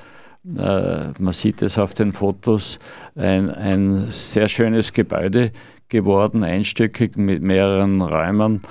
man 0.43 1.33
sieht 1.33 1.61
es 1.61 1.79
auf 1.79 1.93
den 1.93 2.13
Fotos, 2.13 2.79
ein, 3.15 3.51
ein 3.51 4.07
sehr 4.09 4.49
schönes 4.49 4.93
Gebäude 4.95 5.53
geworden, 5.91 6.45
einstöckig 6.45 7.17
mit 7.17 7.43
mehreren 7.43 8.01
Räumen. 8.01 8.63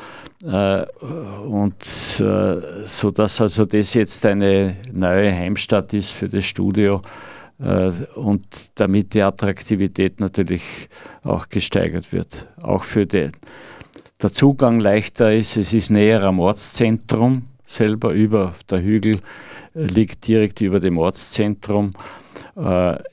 Äh, 0.44 0.86
und 1.46 1.84
äh, 2.22 2.86
so 2.86 3.12
dass 3.12 3.42
also 3.42 3.66
das 3.66 3.94
jetzt 3.94 4.26
eine 4.26 4.78
neue 4.94 5.34
Heimstatt 5.34 5.94
ist 5.94 6.12
für 6.12 6.30
das 6.30 6.46
Studio 6.46 7.02
äh, 7.60 7.92
und 8.16 8.46
damit 8.76 9.14
die 9.14 9.22
Attraktivität 9.22 10.22
natürlich 10.22 10.88
auch 11.24 11.50
gesteigert 11.50 12.14
wird. 12.14 12.48
Auch 12.62 12.84
für 12.84 13.06
den 13.06 13.32
der 14.22 14.32
Zugang 14.32 14.80
leichter 14.80 15.34
ist, 15.34 15.58
es 15.58 15.74
ist 15.74 15.90
näher 15.90 16.24
am 16.24 16.40
Ortszentrum 16.40 17.44
selber 17.64 18.12
über 18.12 18.54
der 18.70 18.82
Hügel 18.82 19.20
liegt 19.74 20.28
direkt 20.28 20.60
über 20.60 20.80
dem 20.80 20.98
Ortszentrum. 20.98 21.94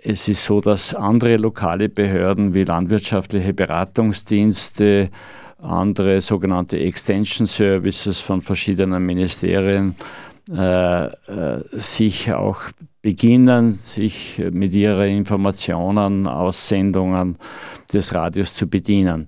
Es 0.02 0.26
ist 0.26 0.44
so, 0.44 0.60
dass 0.60 0.94
andere 0.94 1.36
lokale 1.36 1.88
Behörden 1.88 2.54
wie 2.54 2.64
landwirtschaftliche 2.64 3.52
Beratungsdienste, 3.52 5.10
andere 5.59 6.21
sogenannte 6.21 6.79
Extension 6.79 7.47
Services 7.47 8.21
von 8.21 8.40
verschiedenen 8.40 9.05
Ministerien 9.05 9.95
äh, 10.51 11.07
äh, 11.07 11.11
sich 11.73 12.33
auch 12.33 12.61
beginnen, 13.03 13.73
sich 13.73 14.42
mit 14.53 14.73
ihren 14.75 15.09
Informationen, 15.09 16.29
Aussendungen 16.29 17.37
des 17.92 18.14
Radios 18.14 18.55
zu 18.55 18.69
bedienen. 18.69 19.27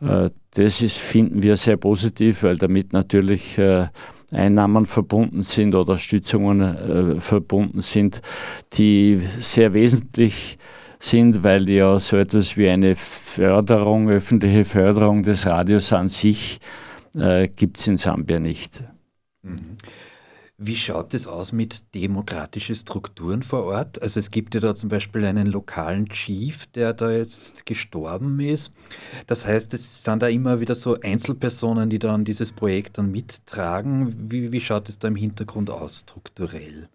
Äh, 0.00 0.30
das 0.54 0.82
ist, 0.82 0.98
finden 0.98 1.42
wir 1.42 1.56
sehr 1.56 1.76
positiv, 1.76 2.42
weil 2.42 2.56
damit 2.56 2.92
natürlich 2.92 3.56
äh, 3.58 3.86
Einnahmen 4.30 4.84
verbunden 4.84 5.40
sind 5.40 5.74
oder 5.74 5.96
Stützungen 5.96 7.18
verbunden 7.18 7.80
sind, 7.80 8.20
die 8.74 9.18
sehr 9.38 9.72
wesentlich 9.72 10.58
sind 10.58 10.77
sind, 10.98 11.42
weil 11.42 11.68
ja 11.68 11.98
so 11.98 12.16
etwas 12.16 12.56
wie 12.56 12.68
eine 12.68 12.96
Förderung, 12.96 14.08
öffentliche 14.08 14.64
Förderung 14.64 15.22
des 15.22 15.46
Radios 15.46 15.92
an 15.92 16.08
sich 16.08 16.58
äh, 17.14 17.48
gibt 17.48 17.78
es 17.78 17.86
in 17.88 17.96
Sambia 17.96 18.38
nicht. 18.38 18.82
Mhm. 19.42 19.78
Wie 20.60 20.74
schaut 20.74 21.14
es 21.14 21.28
aus 21.28 21.52
mit 21.52 21.94
demokratischen 21.94 22.74
Strukturen 22.74 23.44
vor 23.44 23.62
Ort? 23.62 24.02
Also 24.02 24.18
es 24.18 24.28
gibt 24.28 24.56
ja 24.56 24.60
da 24.60 24.74
zum 24.74 24.88
Beispiel 24.88 25.24
einen 25.24 25.46
lokalen 25.46 26.08
Chief, 26.08 26.66
der 26.66 26.94
da 26.94 27.12
jetzt 27.12 27.64
gestorben 27.64 28.40
ist. 28.40 28.72
Das 29.28 29.46
heißt, 29.46 29.72
es 29.74 30.02
sind 30.02 30.20
da 30.20 30.26
immer 30.26 30.58
wieder 30.58 30.74
so 30.74 30.98
Einzelpersonen, 31.00 31.90
die 31.90 32.00
dann 32.00 32.24
dieses 32.24 32.50
Projekt 32.50 32.98
dann 32.98 33.12
mittragen. 33.12 34.32
Wie, 34.32 34.50
wie 34.50 34.60
schaut 34.60 34.88
es 34.88 34.98
da 34.98 35.06
im 35.06 35.14
Hintergrund 35.14 35.70
aus 35.70 36.00
strukturell? 36.00 36.88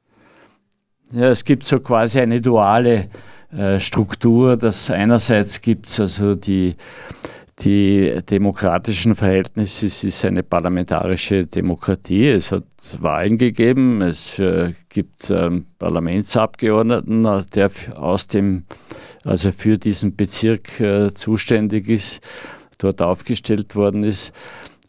Ja, 1.13 1.30
es 1.30 1.45
gibt 1.45 1.63
so 1.63 1.80
quasi 1.80 2.19
eine 2.19 2.41
duale 2.41 3.08
äh, 3.56 3.80
Struktur, 3.80 4.58
dass 4.58 4.89
einerseits 4.89 5.62
gibt 5.62 5.86
es 5.86 5.99
also 5.99 6.34
die, 6.34 6.76
die 7.60 8.19
demokratischen 8.28 9.13
Verhältnisse, 9.13 9.86
es 9.86 10.04
ist 10.04 10.26
eine 10.26 10.41
parlamentarische 10.41 11.45
Demokratie, 11.45 12.30
es 12.30 12.52
hat 12.52 12.63
Wahlen 12.99 13.38
gegeben, 13.38 14.02
es 14.02 14.39
äh, 14.39 14.73
gibt 14.89 15.30
ähm, 15.30 15.67
Parlamentsabgeordneten, 15.78 17.45
der 17.54 17.69
aus 17.95 18.26
dem, 18.26 18.63
also 19.23 19.52
für 19.52 19.78
diesen 19.78 20.15
Bezirk 20.15 20.80
äh, 20.80 21.13
zuständig 21.13 21.89
ist, 21.89 22.23
dort 22.80 23.04
aufgestellt 23.04 23.76
worden 23.76 24.02
ist. 24.02 24.34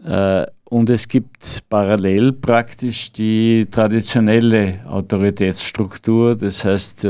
Äh, 0.03 0.47
und 0.75 0.91
es 0.91 1.07
gibt 1.07 1.63
parallel 1.69 2.33
praktisch 2.33 3.13
die 3.13 3.65
traditionelle 3.71 4.81
Autoritätsstruktur, 4.89 6.35
das 6.35 6.65
heißt 6.65 7.07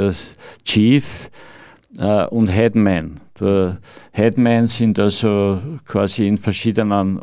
Chief 0.66 1.30
äh, 1.98 2.26
und 2.26 2.48
Headman. 2.48 3.20
Der 3.40 3.78
Headman 4.12 4.66
sind 4.66 4.98
also 4.98 5.62
quasi 5.86 6.28
in 6.28 6.36
verschiedenen 6.36 7.22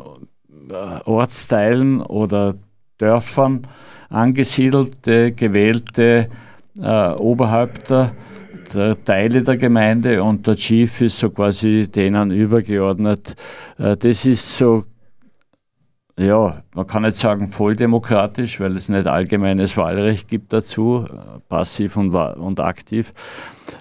äh, 0.68 1.08
Ortsteilen 1.08 2.00
oder 2.00 2.56
Dörfern 2.98 3.62
angesiedelte, 4.08 5.30
gewählte 5.30 6.28
äh, 6.82 7.12
Oberhäupter 7.12 8.16
der 8.74 9.04
Teile 9.04 9.44
der 9.44 9.58
Gemeinde 9.58 10.20
und 10.24 10.44
der 10.46 10.56
Chief 10.56 11.02
ist 11.02 11.18
so 11.18 11.30
quasi 11.30 11.88
denen 11.88 12.32
übergeordnet. 12.32 13.36
Äh, 13.78 13.96
das 13.96 14.26
ist 14.26 14.56
so 14.56 14.84
ja, 16.18 16.62
man 16.74 16.86
kann 16.86 17.02
nicht 17.02 17.16
sagen 17.16 17.48
volldemokratisch, 17.48 18.60
weil 18.60 18.76
es 18.76 18.88
nicht 18.88 19.06
allgemeines 19.06 19.76
Wahlrecht 19.76 20.28
gibt 20.28 20.52
dazu, 20.52 21.06
passiv 21.48 21.96
und, 21.96 22.14
und 22.14 22.60
aktiv, 22.60 23.14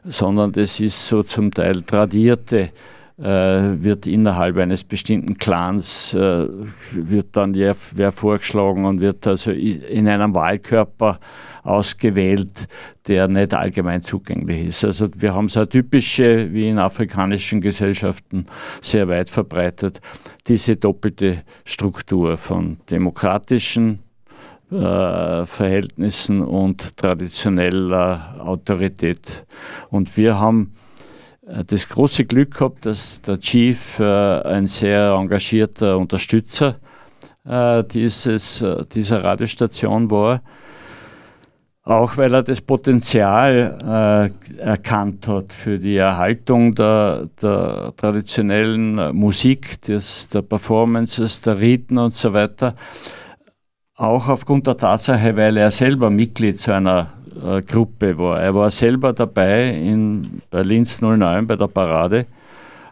sondern 0.03 0.51
das 0.51 0.79
ist 0.79 1.07
so 1.07 1.23
zum 1.23 1.51
Teil 1.51 1.81
tradierte 1.81 2.71
äh, 3.21 3.23
wird 3.83 4.07
innerhalb 4.07 4.57
eines 4.57 4.83
bestimmten 4.83 5.37
Clans, 5.37 6.13
äh, 6.13 6.47
wird 6.91 7.35
dann 7.35 7.53
wer, 7.53 7.75
wer 7.93 8.11
vorgeschlagen 8.11 8.85
und 8.85 9.01
wird 9.01 9.27
also 9.27 9.51
in 9.51 10.07
einem 10.07 10.33
Wahlkörper 10.33 11.19
ausgewählt, 11.63 12.67
der 13.07 13.27
nicht 13.27 13.53
allgemein 13.53 14.01
zugänglich 14.01 14.67
ist. 14.67 14.83
Also 14.83 15.07
wir 15.15 15.33
haben 15.33 15.49
so 15.49 15.61
eine 15.61 15.69
typische, 15.69 16.51
wie 16.53 16.69
in 16.69 16.79
afrikanischen 16.79 17.61
Gesellschaften 17.61 18.45
sehr 18.81 19.07
weit 19.07 19.29
verbreitet, 19.29 20.01
diese 20.47 20.75
doppelte 20.75 21.43
Struktur 21.65 22.37
von 22.37 22.77
demokratischen 22.89 23.99
äh, 24.71 25.45
Verhältnissen 25.45 26.41
und 26.41 26.97
traditioneller 26.97 28.35
Autorität. 28.39 29.45
Und 29.89 30.15
wir 30.17 30.39
haben 30.39 30.73
äh, 31.45 31.63
das 31.65 31.89
große 31.89 32.25
Glück 32.25 32.57
gehabt, 32.57 32.85
dass 32.85 33.21
der 33.21 33.39
Chief 33.39 33.99
äh, 33.99 34.03
ein 34.03 34.67
sehr 34.67 35.11
engagierter 35.19 35.97
Unterstützer 35.97 36.77
äh, 37.45 37.83
dieses, 37.83 38.61
äh, 38.61 38.85
dieser 38.93 39.23
Radiostation 39.23 40.09
war. 40.09 40.41
Auch 41.83 42.15
weil 42.17 42.31
er 42.33 42.43
das 42.43 42.61
Potenzial 42.61 43.77
äh, 43.83 44.61
erkannt 44.61 45.27
hat 45.27 45.51
für 45.51 45.79
die 45.79 45.97
Erhaltung 45.97 46.75
der, 46.75 47.27
der 47.41 47.93
traditionellen 47.97 49.15
Musik, 49.15 49.81
des, 49.81 50.29
der 50.29 50.43
Performances, 50.43 51.41
der 51.41 51.59
Riten 51.59 51.97
und 51.97 52.13
so 52.13 52.33
weiter. 52.33 52.75
Auch 53.95 54.29
aufgrund 54.29 54.67
der 54.67 54.77
Tatsache, 54.77 55.35
weil 55.35 55.57
er 55.57 55.71
selber 55.71 56.11
Mitglied 56.11 56.59
zu 56.59 56.71
einer 56.71 57.13
äh, 57.43 57.63
Gruppe 57.63 58.15
war. 58.17 58.39
Er 58.39 58.53
war 58.53 58.69
selber 58.69 59.13
dabei 59.13 59.69
in, 59.69 60.41
bei 60.51 60.61
Linz 60.61 61.01
09 61.01 61.47
bei 61.47 61.55
der 61.55 61.67
Parade 61.67 62.27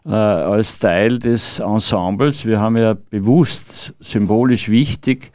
äh, 0.04 0.10
als 0.10 0.80
Teil 0.80 1.20
des 1.20 1.60
Ensembles. 1.60 2.44
Wir 2.44 2.60
haben 2.60 2.78
ja 2.78 2.96
bewusst 2.96 3.94
symbolisch 4.00 4.68
wichtig 4.68 5.32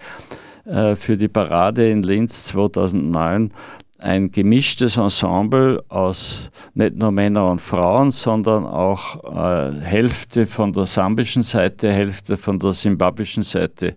äh, 0.64 0.96
für 0.96 1.16
die 1.16 1.28
Parade 1.28 1.88
in 1.88 2.02
Linz 2.02 2.44
2009 2.44 3.52
ein 3.98 4.30
gemischtes 4.30 4.96
Ensemble 4.98 5.82
aus 5.88 6.50
nicht 6.74 6.96
nur 6.96 7.10
Männern 7.10 7.52
und 7.52 7.60
Frauen, 7.60 8.10
sondern 8.10 8.66
auch 8.66 9.24
äh, 9.24 9.80
Hälfte 9.80 10.44
von 10.44 10.72
der 10.72 10.84
sambischen 10.84 11.42
Seite, 11.42 11.90
Hälfte 11.90 12.36
von 12.36 12.58
der 12.58 12.74
simbabwischen 12.74 13.42
Seite 13.42 13.96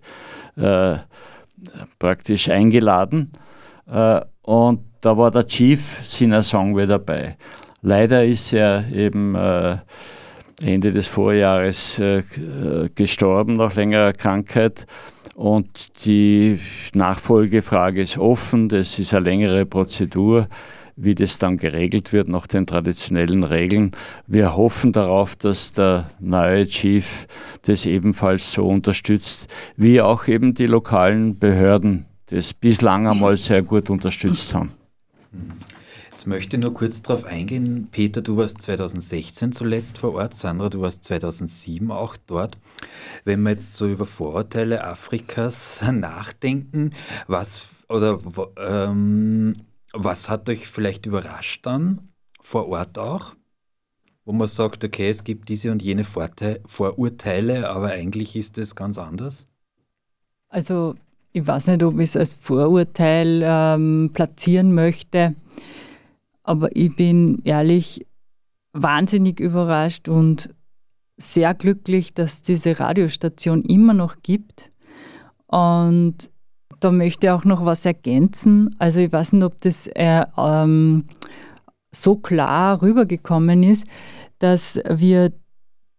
äh, 0.56 0.96
praktisch 1.98 2.48
eingeladen. 2.48 3.32
Äh, 3.86 4.20
und 4.42 4.80
da 5.00 5.16
war 5.16 5.30
der 5.30 5.46
Chief 5.46 6.00
Sinner 6.02 6.42
Songwe 6.42 6.86
dabei. 6.86 7.36
Leider 7.82 8.24
ist 8.24 8.52
er 8.52 8.90
eben 8.90 9.34
äh, 9.34 9.76
Ende 10.62 10.92
des 10.92 11.06
Vorjahres 11.06 11.98
äh, 11.98 12.22
gestorben 12.94 13.54
nach 13.54 13.74
längerer 13.76 14.12
Krankheit. 14.12 14.86
Und 15.34 16.04
die 16.04 16.58
Nachfolgefrage 16.94 18.02
ist 18.02 18.18
offen. 18.18 18.68
Das 18.68 18.98
ist 18.98 19.14
eine 19.14 19.24
längere 19.24 19.66
Prozedur, 19.66 20.48
wie 20.96 21.14
das 21.14 21.38
dann 21.38 21.58
geregelt 21.58 22.12
wird 22.12 22.26
nach 22.26 22.48
den 22.48 22.66
traditionellen 22.66 23.44
Regeln. 23.44 23.92
Wir 24.26 24.56
hoffen 24.56 24.92
darauf, 24.92 25.36
dass 25.36 25.72
der 25.72 26.10
neue 26.18 26.66
Chief 26.66 27.28
das 27.62 27.86
ebenfalls 27.86 28.50
so 28.50 28.66
unterstützt, 28.66 29.46
wie 29.76 30.00
auch 30.00 30.26
eben 30.26 30.54
die 30.54 30.66
lokalen 30.66 31.38
Behörden 31.38 32.06
das 32.26 32.52
bislang 32.52 33.06
einmal 33.06 33.36
sehr 33.36 33.62
gut 33.62 33.90
unterstützt 33.90 34.54
haben. 34.54 34.72
Jetzt 36.18 36.26
möchte 36.26 36.56
ich 36.56 36.62
nur 36.64 36.74
kurz 36.74 37.00
darauf 37.00 37.24
eingehen. 37.26 37.90
Peter, 37.92 38.22
du 38.22 38.36
warst 38.36 38.60
2016 38.62 39.52
zuletzt 39.52 39.98
vor 39.98 40.14
Ort, 40.14 40.34
Sandra, 40.34 40.68
du 40.68 40.80
warst 40.80 41.04
2007 41.04 41.92
auch 41.92 42.16
dort. 42.26 42.58
Wenn 43.24 43.40
wir 43.42 43.50
jetzt 43.50 43.74
so 43.74 43.86
über 43.86 44.04
Vorurteile 44.04 44.82
Afrikas 44.82 45.80
nachdenken, 45.92 46.90
was 47.28 47.68
oder 47.88 48.18
ähm, 48.56 49.54
was 49.92 50.28
hat 50.28 50.48
euch 50.48 50.66
vielleicht 50.66 51.06
überrascht 51.06 51.64
dann 51.64 52.08
vor 52.40 52.68
Ort 52.68 52.98
auch? 52.98 53.36
Wo 54.24 54.32
man 54.32 54.48
sagt, 54.48 54.82
okay, 54.82 55.10
es 55.10 55.22
gibt 55.22 55.48
diese 55.48 55.70
und 55.70 55.84
jene 55.84 56.02
Vorurteile, 56.02 57.70
aber 57.70 57.90
eigentlich 57.90 58.34
ist 58.34 58.58
es 58.58 58.74
ganz 58.74 58.98
anders? 58.98 59.46
Also 60.48 60.96
ich 61.32 61.46
weiß 61.46 61.68
nicht, 61.68 61.84
ob 61.84 61.94
ich 61.94 62.08
es 62.10 62.16
als 62.16 62.34
Vorurteil 62.34 63.40
ähm, 63.44 64.10
platzieren 64.12 64.74
möchte, 64.74 65.36
aber 66.48 66.74
ich 66.74 66.96
bin 66.96 67.42
ehrlich 67.44 68.06
wahnsinnig 68.72 69.38
überrascht 69.38 70.08
und 70.08 70.54
sehr 71.18 71.52
glücklich, 71.52 72.14
dass 72.14 72.40
diese 72.40 72.80
Radiostation 72.80 73.62
immer 73.62 73.92
noch 73.92 74.22
gibt. 74.22 74.70
Und 75.46 76.30
da 76.80 76.90
möchte 76.90 77.26
ich 77.26 77.30
auch 77.32 77.44
noch 77.44 77.66
was 77.66 77.84
ergänzen. 77.84 78.74
Also 78.78 79.00
ich 79.00 79.12
weiß 79.12 79.34
nicht, 79.34 79.44
ob 79.44 79.60
das 79.60 79.88
äh, 79.88 80.24
ähm, 80.38 81.04
so 81.92 82.16
klar 82.16 82.80
rübergekommen 82.80 83.62
ist, 83.62 83.86
dass 84.38 84.80
wir 84.88 85.32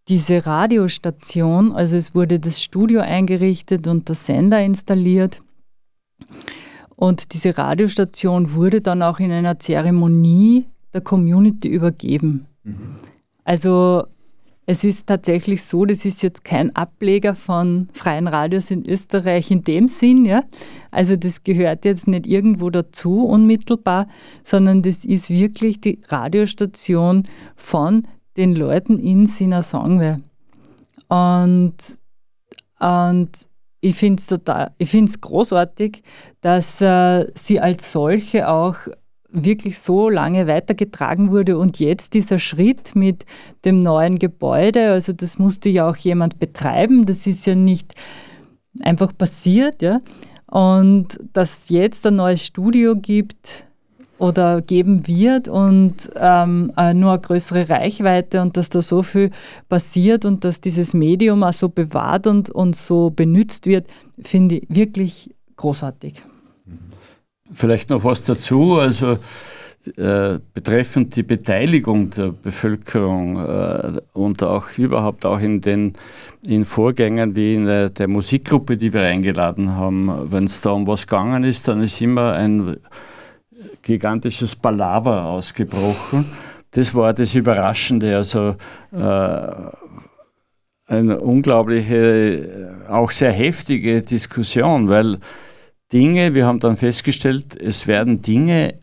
diese 0.08 0.46
Radiostation, 0.46 1.72
also 1.72 1.96
es 1.96 2.12
wurde 2.12 2.40
das 2.40 2.60
Studio 2.60 3.02
eingerichtet 3.02 3.86
und 3.86 4.08
der 4.08 4.16
Sender 4.16 4.60
installiert. 4.60 5.42
Und 7.00 7.32
diese 7.32 7.56
Radiostation 7.56 8.52
wurde 8.52 8.82
dann 8.82 9.02
auch 9.02 9.20
in 9.20 9.32
einer 9.32 9.58
Zeremonie 9.58 10.66
der 10.92 11.00
Community 11.00 11.66
übergeben. 11.66 12.46
Mhm. 12.62 12.96
Also 13.42 14.04
es 14.66 14.84
ist 14.84 15.06
tatsächlich 15.06 15.64
so, 15.64 15.86
das 15.86 16.04
ist 16.04 16.22
jetzt 16.22 16.44
kein 16.44 16.76
Ableger 16.76 17.34
von 17.34 17.88
freien 17.94 18.28
Radios 18.28 18.70
in 18.70 18.86
Österreich 18.86 19.50
in 19.50 19.64
dem 19.64 19.88
Sinn, 19.88 20.26
ja. 20.26 20.42
Also 20.90 21.16
das 21.16 21.42
gehört 21.42 21.86
jetzt 21.86 22.06
nicht 22.06 22.26
irgendwo 22.26 22.68
dazu 22.68 23.24
unmittelbar, 23.24 24.06
sondern 24.42 24.82
das 24.82 25.06
ist 25.06 25.30
wirklich 25.30 25.80
die 25.80 26.00
Radiostation 26.06 27.24
von 27.56 28.06
den 28.36 28.54
Leuten 28.54 28.98
in 28.98 29.24
seiner 29.24 29.62
Songwe. 29.62 30.20
Und, 31.08 31.76
und 32.78 33.49
ich 33.80 33.96
finde 33.96 34.20
es 34.20 34.26
total, 34.26 34.72
ich 34.78 34.90
finde 34.90 35.10
es 35.10 35.20
großartig, 35.20 36.02
dass 36.40 36.80
äh, 36.80 37.26
sie 37.34 37.60
als 37.60 37.92
solche 37.92 38.48
auch 38.48 38.76
wirklich 39.32 39.78
so 39.78 40.08
lange 40.08 40.46
weitergetragen 40.46 41.30
wurde 41.30 41.56
und 41.56 41.78
jetzt 41.78 42.14
dieser 42.14 42.38
Schritt 42.38 42.96
mit 42.96 43.24
dem 43.64 43.78
neuen 43.78 44.18
Gebäude, 44.18 44.90
also 44.90 45.12
das 45.12 45.38
musste 45.38 45.68
ja 45.68 45.88
auch 45.88 45.96
jemand 45.96 46.38
betreiben, 46.38 47.06
das 47.06 47.26
ist 47.26 47.46
ja 47.46 47.54
nicht 47.54 47.94
einfach 48.80 49.16
passiert, 49.16 49.82
ja. 49.82 50.00
Und 50.46 51.18
dass 51.32 51.68
jetzt 51.68 52.04
ein 52.06 52.16
neues 52.16 52.44
Studio 52.44 52.96
gibt, 52.96 53.69
oder 54.20 54.60
geben 54.60 55.06
wird 55.06 55.48
und 55.48 56.10
ähm, 56.14 56.72
äh, 56.76 56.92
nur 56.92 57.12
eine 57.12 57.20
größere 57.20 57.70
Reichweite 57.70 58.42
und 58.42 58.56
dass 58.56 58.68
da 58.68 58.82
so 58.82 59.02
viel 59.02 59.30
passiert 59.68 60.26
und 60.26 60.44
dass 60.44 60.60
dieses 60.60 60.92
Medium 60.92 61.42
auch 61.42 61.54
so 61.54 61.70
bewahrt 61.70 62.26
und, 62.26 62.50
und 62.50 62.76
so 62.76 63.08
benutzt 63.08 63.64
wird, 63.66 63.86
finde 64.20 64.56
ich 64.56 64.66
wirklich 64.68 65.34
großartig. 65.56 66.22
Vielleicht 67.50 67.88
noch 67.88 68.04
was 68.04 68.22
dazu. 68.22 68.74
Also 68.74 69.18
äh, 69.96 70.38
betreffend 70.52 71.16
die 71.16 71.22
Beteiligung 71.22 72.10
der 72.10 72.32
Bevölkerung 72.32 73.38
äh, 73.38 74.00
und 74.12 74.42
auch 74.42 74.76
überhaupt 74.76 75.24
auch 75.24 75.40
in 75.40 75.62
den 75.62 75.94
in 76.46 76.66
Vorgängen 76.66 77.36
wie 77.36 77.54
in 77.54 77.64
der, 77.64 77.88
der 77.88 78.06
Musikgruppe, 78.06 78.76
die 78.76 78.92
wir 78.92 79.00
eingeladen 79.00 79.74
haben, 79.76 80.30
wenn 80.30 80.44
es 80.44 80.60
da 80.60 80.72
um 80.72 80.86
was 80.86 81.06
gegangen 81.06 81.44
ist, 81.44 81.68
dann 81.68 81.82
ist 81.82 82.02
immer 82.02 82.34
ein 82.34 82.76
gigantisches 83.90 84.54
Palaver 84.54 85.24
ausgebrochen. 85.24 86.24
Das 86.70 86.94
war 86.94 87.12
das 87.12 87.34
Überraschende, 87.34 88.16
also 88.16 88.54
äh, 88.92 89.70
eine 90.86 91.20
unglaubliche, 91.20 92.76
auch 92.88 93.10
sehr 93.10 93.32
heftige 93.32 94.02
Diskussion, 94.02 94.88
weil 94.88 95.18
Dinge, 95.92 96.34
wir 96.34 96.46
haben 96.46 96.60
dann 96.60 96.76
festgestellt, 96.76 97.60
es 97.60 97.88
werden 97.88 98.22
Dinge 98.22 98.74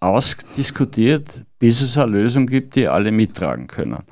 ausdiskutiert, 0.00 1.44
bis 1.60 1.80
es 1.80 1.96
eine 1.96 2.10
Lösung 2.10 2.46
gibt, 2.48 2.74
die 2.74 2.88
alle 2.88 3.12
mittragen 3.12 3.68
können. 3.68 4.02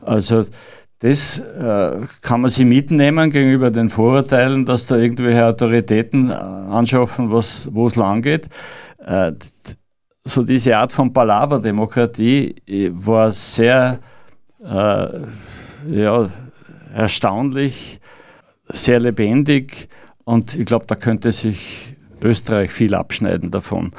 Also 0.00 0.46
das 1.00 1.38
äh, 1.38 2.00
kann 2.22 2.40
man 2.40 2.48
sich 2.48 2.64
mitnehmen 2.64 3.28
gegenüber 3.28 3.70
den 3.70 3.90
Vorurteilen, 3.90 4.64
dass 4.64 4.86
da 4.86 4.96
irgendwelche 4.96 5.44
Autoritäten 5.44 6.30
äh, 6.30 6.32
anschaffen, 6.32 7.30
wo 7.30 7.86
es 7.86 7.96
lang 7.96 8.22
geht. 8.22 8.48
Äh, 9.04 9.32
so 10.24 10.42
diese 10.42 10.76
Art 10.76 10.92
von 10.92 11.12
Palaver-Demokratie 11.12 12.54
äh, 12.66 12.90
war 12.92 13.30
sehr 13.30 14.00
äh, 14.64 15.08
ja, 15.90 16.28
erstaunlich, 16.94 18.00
sehr 18.68 19.00
lebendig 19.00 19.88
und 20.24 20.54
ich 20.54 20.64
glaube, 20.64 20.86
da 20.86 20.94
könnte 20.94 21.32
sich 21.32 21.94
Österreich 22.22 22.70
viel 22.70 22.94
abschneiden 22.94 23.50
davon. 23.50 23.92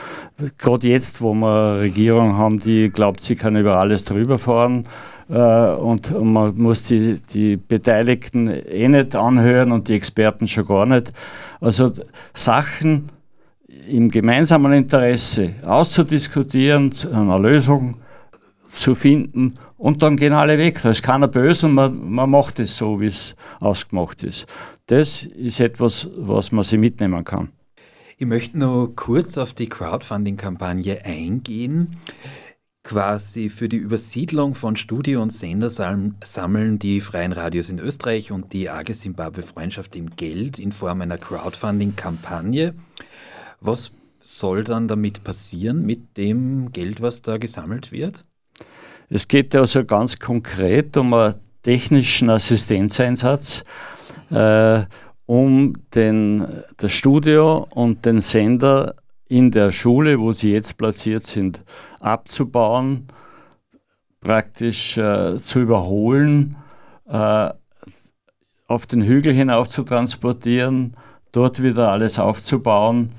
Gerade 0.57 0.87
jetzt, 0.87 1.21
wo 1.21 1.35
wir 1.35 1.73
eine 1.73 1.79
Regierung 1.81 2.37
haben, 2.37 2.59
die 2.59 2.89
glaubt, 2.89 3.21
sie 3.21 3.35
kann 3.35 3.55
über 3.55 3.79
alles 3.79 4.05
drüber 4.05 4.39
fahren, 4.39 4.87
äh, 5.29 5.73
und 5.73 6.11
man 6.21 6.57
muss 6.57 6.83
die, 6.83 7.19
die 7.33 7.57
Beteiligten 7.57 8.47
eh 8.47 8.87
nicht 8.87 9.15
anhören 9.15 9.71
und 9.71 9.87
die 9.87 9.93
Experten 9.93 10.47
schon 10.47 10.67
gar 10.67 10.85
nicht. 10.85 11.11
Also 11.61 11.91
Sachen 12.33 13.09
im 13.87 14.09
gemeinsamen 14.09 14.73
Interesse 14.73 15.55
auszudiskutieren, 15.63 16.91
eine 17.11 17.37
Lösung 17.37 17.95
zu 18.63 18.95
finden 18.95 19.55
und 19.77 20.01
dann 20.01 20.17
gehen 20.17 20.33
alle 20.33 20.57
weg. 20.57 20.81
Da 20.81 20.89
ist 20.89 21.03
keiner 21.03 21.27
böse 21.27 21.67
und 21.67 21.73
man, 21.73 22.11
man 22.11 22.29
macht 22.29 22.59
es 22.59 22.77
so, 22.77 22.99
wie 22.99 23.07
es 23.07 23.35
ausgemacht 23.59 24.23
ist. 24.23 24.47
Das 24.87 25.23
ist 25.23 25.59
etwas, 25.59 26.07
was 26.15 26.51
man 26.51 26.63
sich 26.63 26.79
mitnehmen 26.79 27.23
kann. 27.23 27.49
Ich 28.17 28.27
möchte 28.27 28.57
noch 28.57 28.93
kurz 28.95 29.37
auf 29.37 29.53
die 29.53 29.67
Crowdfunding-Kampagne 29.67 31.03
eingehen. 31.03 31.97
Quasi 32.83 33.49
für 33.49 33.67
die 33.67 33.77
Übersiedlung 33.77 34.53
von 34.53 34.75
Studio- 34.75 35.21
und 35.21 35.33
Sender 35.33 35.69
sammeln 35.69 36.77
die 36.77 37.01
freien 37.01 37.33
Radios 37.33 37.69
in 37.69 37.79
Österreich 37.79 38.31
und 38.31 38.53
die 38.53 38.69
AG 38.69 38.93
Zimbabwe 38.93 39.41
Freundschaft 39.41 39.95
im 39.95 40.15
Geld 40.15 40.59
in 40.59 40.71
Form 40.71 41.01
einer 41.01 41.17
Crowdfunding-Kampagne. 41.17 42.75
Was 43.65 43.91
soll 44.21 44.63
dann 44.63 44.87
damit 44.87 45.23
passieren 45.23 45.87
mit 45.87 46.17
dem 46.17 46.71
Geld, 46.71 47.01
was 47.01 47.23
da 47.23 47.37
gesammelt 47.37 47.91
wird? 47.91 48.23
Es 49.09 49.27
geht 49.27 49.55
also 49.55 49.83
ganz 49.83 50.19
konkret 50.19 50.95
um 50.97 51.15
einen 51.15 51.33
technischen 51.63 52.29
Assistenzeinsatz, 52.29 53.63
äh, 54.29 54.83
um 55.25 55.73
den, 55.95 56.45
das 56.77 56.93
Studio 56.93 57.65
und 57.71 58.05
den 58.05 58.19
Sender 58.19 58.97
in 59.27 59.49
der 59.49 59.71
Schule, 59.71 60.19
wo 60.19 60.31
sie 60.31 60.51
jetzt 60.51 60.77
platziert 60.77 61.23
sind, 61.23 61.63
abzubauen, 61.99 63.07
praktisch 64.21 64.95
äh, 64.95 65.39
zu 65.39 65.61
überholen, 65.61 66.55
äh, 67.07 67.49
auf 68.67 68.85
den 68.85 69.01
Hügel 69.01 69.33
hinauf 69.33 69.67
zu 69.67 69.81
transportieren, 69.81 70.95
dort 71.31 71.63
wieder 71.63 71.89
alles 71.89 72.19
aufzubauen 72.19 73.11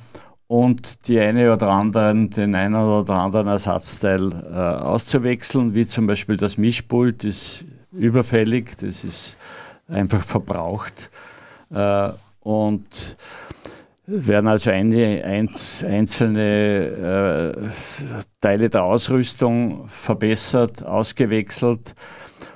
und 0.48 1.08
die 1.08 1.18
eine 1.18 1.52
oder 1.52 1.68
anderen, 1.68 2.30
den 2.30 2.54
einen 2.54 2.74
oder 2.74 3.14
anderen 3.14 3.48
Ersatzteil 3.48 4.32
äh, 4.32 4.54
auszuwechseln, 4.54 5.74
wie 5.74 5.86
zum 5.86 6.06
Beispiel 6.06 6.36
das 6.36 6.56
Mischpult 6.56 7.24
ist 7.24 7.64
überfällig, 7.92 8.76
das 8.78 9.04
ist 9.04 9.38
einfach 9.88 10.22
verbraucht 10.22 11.10
äh, 11.70 12.10
und 12.40 13.16
werden 14.06 14.46
also 14.46 14.70
eine, 14.70 15.24
ein, 15.24 15.50
einzelne 15.84 17.56
äh, 17.56 18.20
Teile 18.40 18.70
der 18.70 18.84
Ausrüstung 18.84 19.88
verbessert, 19.88 20.84
ausgewechselt 20.84 21.96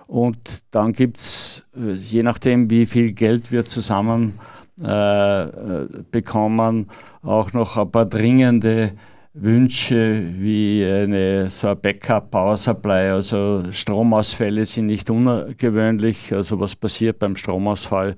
und 0.07 0.63
dann 0.71 0.93
gibt 0.93 1.17
es, 1.17 1.67
je 1.75 2.23
nachdem 2.23 2.71
wie 2.71 2.87
viel 2.87 3.13
Geld 3.13 3.51
wir 3.51 3.65
zusammen 3.65 4.39
äh, 4.39 4.60
bekommen, 4.81 6.87
auch 7.23 7.53
noch 7.53 7.77
ein 7.77 7.91
paar 7.91 8.07
dringende 8.07 8.93
Wünsche 9.33 10.25
wie 10.39 10.85
eine, 10.85 11.49
so 11.51 11.69
ein 11.69 11.81
Backup 11.81 12.31
Power 12.31 12.57
Supply. 12.57 13.11
Also 13.11 13.63
Stromausfälle 13.71 14.67
sind 14.67 14.87
nicht 14.87 15.09
ungewöhnlich. 15.09 16.35
Also 16.35 16.59
was 16.59 16.75
passiert 16.75 17.21
beim 17.21 17.37
Stromausfall? 17.37 18.17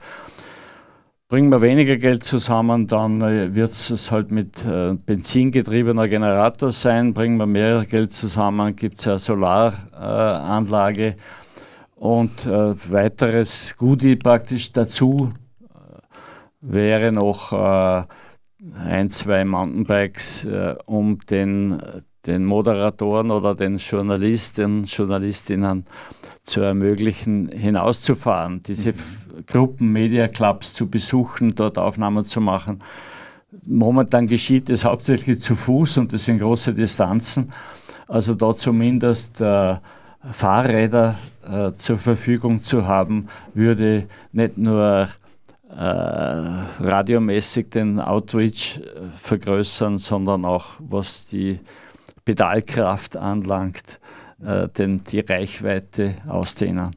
Bringen 1.29 1.51
wir 1.51 1.62
weniger 1.62 1.96
Geld 1.96 2.25
zusammen, 2.25 2.87
dann 2.87 3.22
äh, 3.22 3.55
wird 3.55 3.70
es 3.70 4.11
halt 4.11 4.31
mit 4.31 4.66
äh, 4.66 4.92
benzingetriebener 4.92 6.07
Generator 6.07 6.72
sein. 6.72 7.14
Bringen 7.14 7.38
wir 7.38 7.46
mehr 7.46 7.87
Geld 7.87 8.12
zusammen, 8.12 8.77
gibt 8.77 8.98
es 8.98 9.09
eine 9.09 9.18
Solaranlage 9.18 11.07
äh, 11.07 11.14
und 11.94 12.44
äh, 12.44 12.75
weiteres 12.90 13.75
Goodie 13.79 14.16
praktisch 14.16 14.72
dazu 14.72 15.33
wäre 16.62 17.12
noch 17.12 17.53
äh, 17.53 18.05
ein, 18.79 19.11
zwei 19.11 19.44
Mountainbikes, 19.44 20.44
äh, 20.44 20.77
um 20.87 21.18
den, 21.27 21.83
den 22.27 22.44
Moderatoren 22.44 23.31
oder 23.31 23.55
den 23.55 23.77
Journalisten, 23.77 24.85
Journalistinnen 24.85 25.85
zu 26.42 26.61
ermöglichen, 26.61 27.48
hinauszufahren, 27.48 28.62
diese 28.62 28.92
mhm. 28.92 29.44
Gruppen, 29.46 29.92
Media 29.92 30.29
Clubs 30.29 30.72
zu 30.72 30.88
besuchen, 30.88 31.55
dort 31.55 31.79
Aufnahmen 31.79 32.25
zu 32.25 32.40
machen. 32.40 32.83
Momentan 33.66 34.27
geschieht 34.27 34.70
es 34.70 34.85
hauptsächlich 34.85 35.40
zu 35.40 35.57
Fuß 35.57 35.98
und 35.98 36.12
das 36.12 36.25
sind 36.25 36.38
große 36.38 36.72
Distanzen. 36.75 37.53
Also 38.09 38.35
da 38.35 38.55
zumindest 38.55 39.40
äh, 39.40 39.77
Fahrräder 40.31 41.16
äh, 41.44 41.72
zur 41.72 41.98
Verfügung 41.98 42.62
zu 42.62 42.87
haben, 42.87 43.29
würde 43.55 44.07
nicht 44.33 44.57
nur 44.57 45.09
radiomäßig 45.74 47.70
den 47.70 48.00
Outreach 48.00 48.78
äh, 48.78 49.11
vergrößern, 49.16 49.98
sondern 49.98 50.44
auch 50.44 50.74
was 50.78 51.26
die 51.26 51.61
Pedalkraft 52.24 53.16
anlangt, 53.16 54.00
äh, 54.44 54.68
den, 54.68 55.02
die 55.04 55.20
Reichweite 55.20 56.16
ausdehnen. 56.28 56.90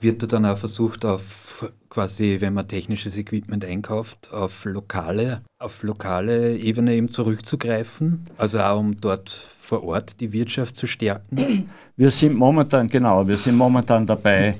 Wird 0.00 0.22
da 0.22 0.26
dann 0.26 0.46
auch 0.46 0.58
versucht, 0.58 1.04
auf 1.04 1.72
quasi, 1.88 2.36
wenn 2.40 2.54
man 2.54 2.68
technisches 2.68 3.16
Equipment 3.16 3.64
einkauft, 3.64 4.32
auf 4.32 4.64
lokale, 4.64 5.42
auf 5.58 5.82
lokale 5.82 6.56
Ebene 6.56 6.94
eben 6.94 7.08
zurückzugreifen? 7.08 8.24
Also 8.36 8.60
auch 8.60 8.78
um 8.78 9.00
dort 9.00 9.30
vor 9.30 9.84
Ort 9.84 10.20
die 10.20 10.32
Wirtschaft 10.32 10.76
zu 10.76 10.86
stärken? 10.86 11.68
Wir 11.96 12.10
sind 12.10 12.34
momentan, 12.34 12.88
genau, 12.88 13.26
wir 13.26 13.36
sind 13.36 13.56
momentan 13.56 14.04
dabei, 14.04 14.56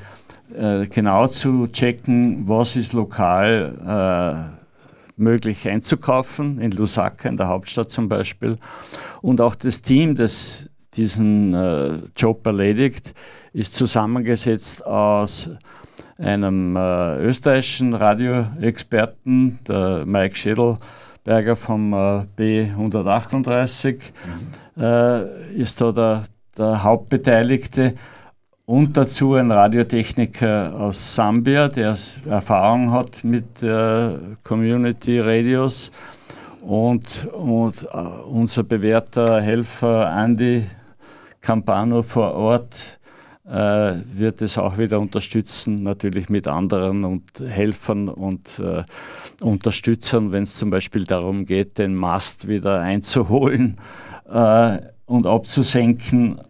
äh, 0.57 0.87
genau 0.87 1.27
zu 1.27 1.67
checken, 1.67 2.49
was 2.49 2.77
ist 2.77 2.93
lokal 2.93 4.55
äh, 4.57 4.65
möglich 5.17 5.69
einzukaufen, 5.69 6.61
in 6.61 6.71
Lusaka, 6.71 7.29
in 7.29 7.37
der 7.37 7.49
Hauptstadt 7.49 7.91
zum 7.91 8.09
Beispiel. 8.09 8.55
Und 9.21 9.41
auch 9.41 9.57
das 9.57 9.83
Team, 9.83 10.15
das 10.15 10.69
diesen 10.97 11.55
äh, 11.55 11.99
Job 12.17 12.47
erledigt, 12.47 13.15
ist 13.53 13.75
zusammengesetzt 13.75 14.87
aus 14.87 15.51
einem 16.19 16.77
äh, 16.77 17.19
österreichischen 17.23 17.95
Radioexperten, 17.95 19.59
der 19.67 20.05
Mike 20.07 20.37
Schädelberger 20.37 21.57
vom 21.57 21.93
äh, 21.93 22.25
B138, 22.39 23.95
mhm. 23.95 24.83
Äh, 24.83 25.53
ist 25.55 25.81
da 25.81 25.93
der, 25.93 26.25
der 26.59 26.83
Hauptbeteiligte 26.83 27.95
und 28.67 28.97
dazu 28.97 29.35
ein 29.35 29.53
Radiotechniker 29.53 30.75
aus 30.75 31.15
Sambia, 31.15 31.69
der 31.69 31.97
Erfahrung 32.27 32.91
hat 32.93 33.23
mit 33.23 33.63
äh, 33.63 34.17
Community 34.43 35.21
Radios 35.21 35.93
und, 36.63 37.27
und 37.27 37.87
äh, 37.93 37.97
unser 37.97 38.63
bewährter 38.63 39.43
Helfer 39.43 40.11
Andy 40.17 40.65
Campano 41.45 42.03
vor 42.03 42.33
Ort 42.33 42.99
äh, 43.47 43.51
wird 44.15 44.41
es 44.41 44.57
auch 44.57 44.79
wieder 44.79 44.99
unterstützen, 44.99 45.83
natürlich 45.83 46.31
mit 46.31 46.49
anderen 46.49 47.05
und 47.05 47.39
Helfern 47.39 48.09
und 48.09 48.59
äh, 48.59 48.83
Unterstützern, 49.43 50.33
wenn 50.33 50.45
es 50.45 50.57
zum 50.57 50.71
Beispiel 50.71 51.05
darum 51.05 51.45
geht, 51.45 51.77
den 51.77 51.95
Mast 51.95 52.49
wieder 52.49 52.81
einzuholen 52.81 53.77
äh, 54.27 54.79
und 55.05 55.27
abzusenken 55.27 56.41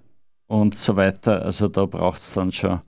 und 0.46 0.76
so 0.76 0.94
weiter. 0.94 1.42
Also 1.42 1.66
da 1.68 1.86
braucht 1.86 2.18
es 2.18 2.32
dann 2.34 2.52
schon 2.52 2.80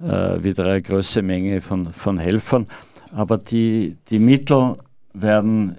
äh, 0.00 0.40
wieder 0.42 0.66
eine 0.66 0.80
große 0.80 1.20
Menge 1.22 1.60
von, 1.60 1.92
von 1.92 2.18
Helfern. 2.18 2.68
Aber 3.12 3.38
die, 3.38 3.96
die 4.08 4.20
Mittel 4.20 4.76
werden 5.12 5.78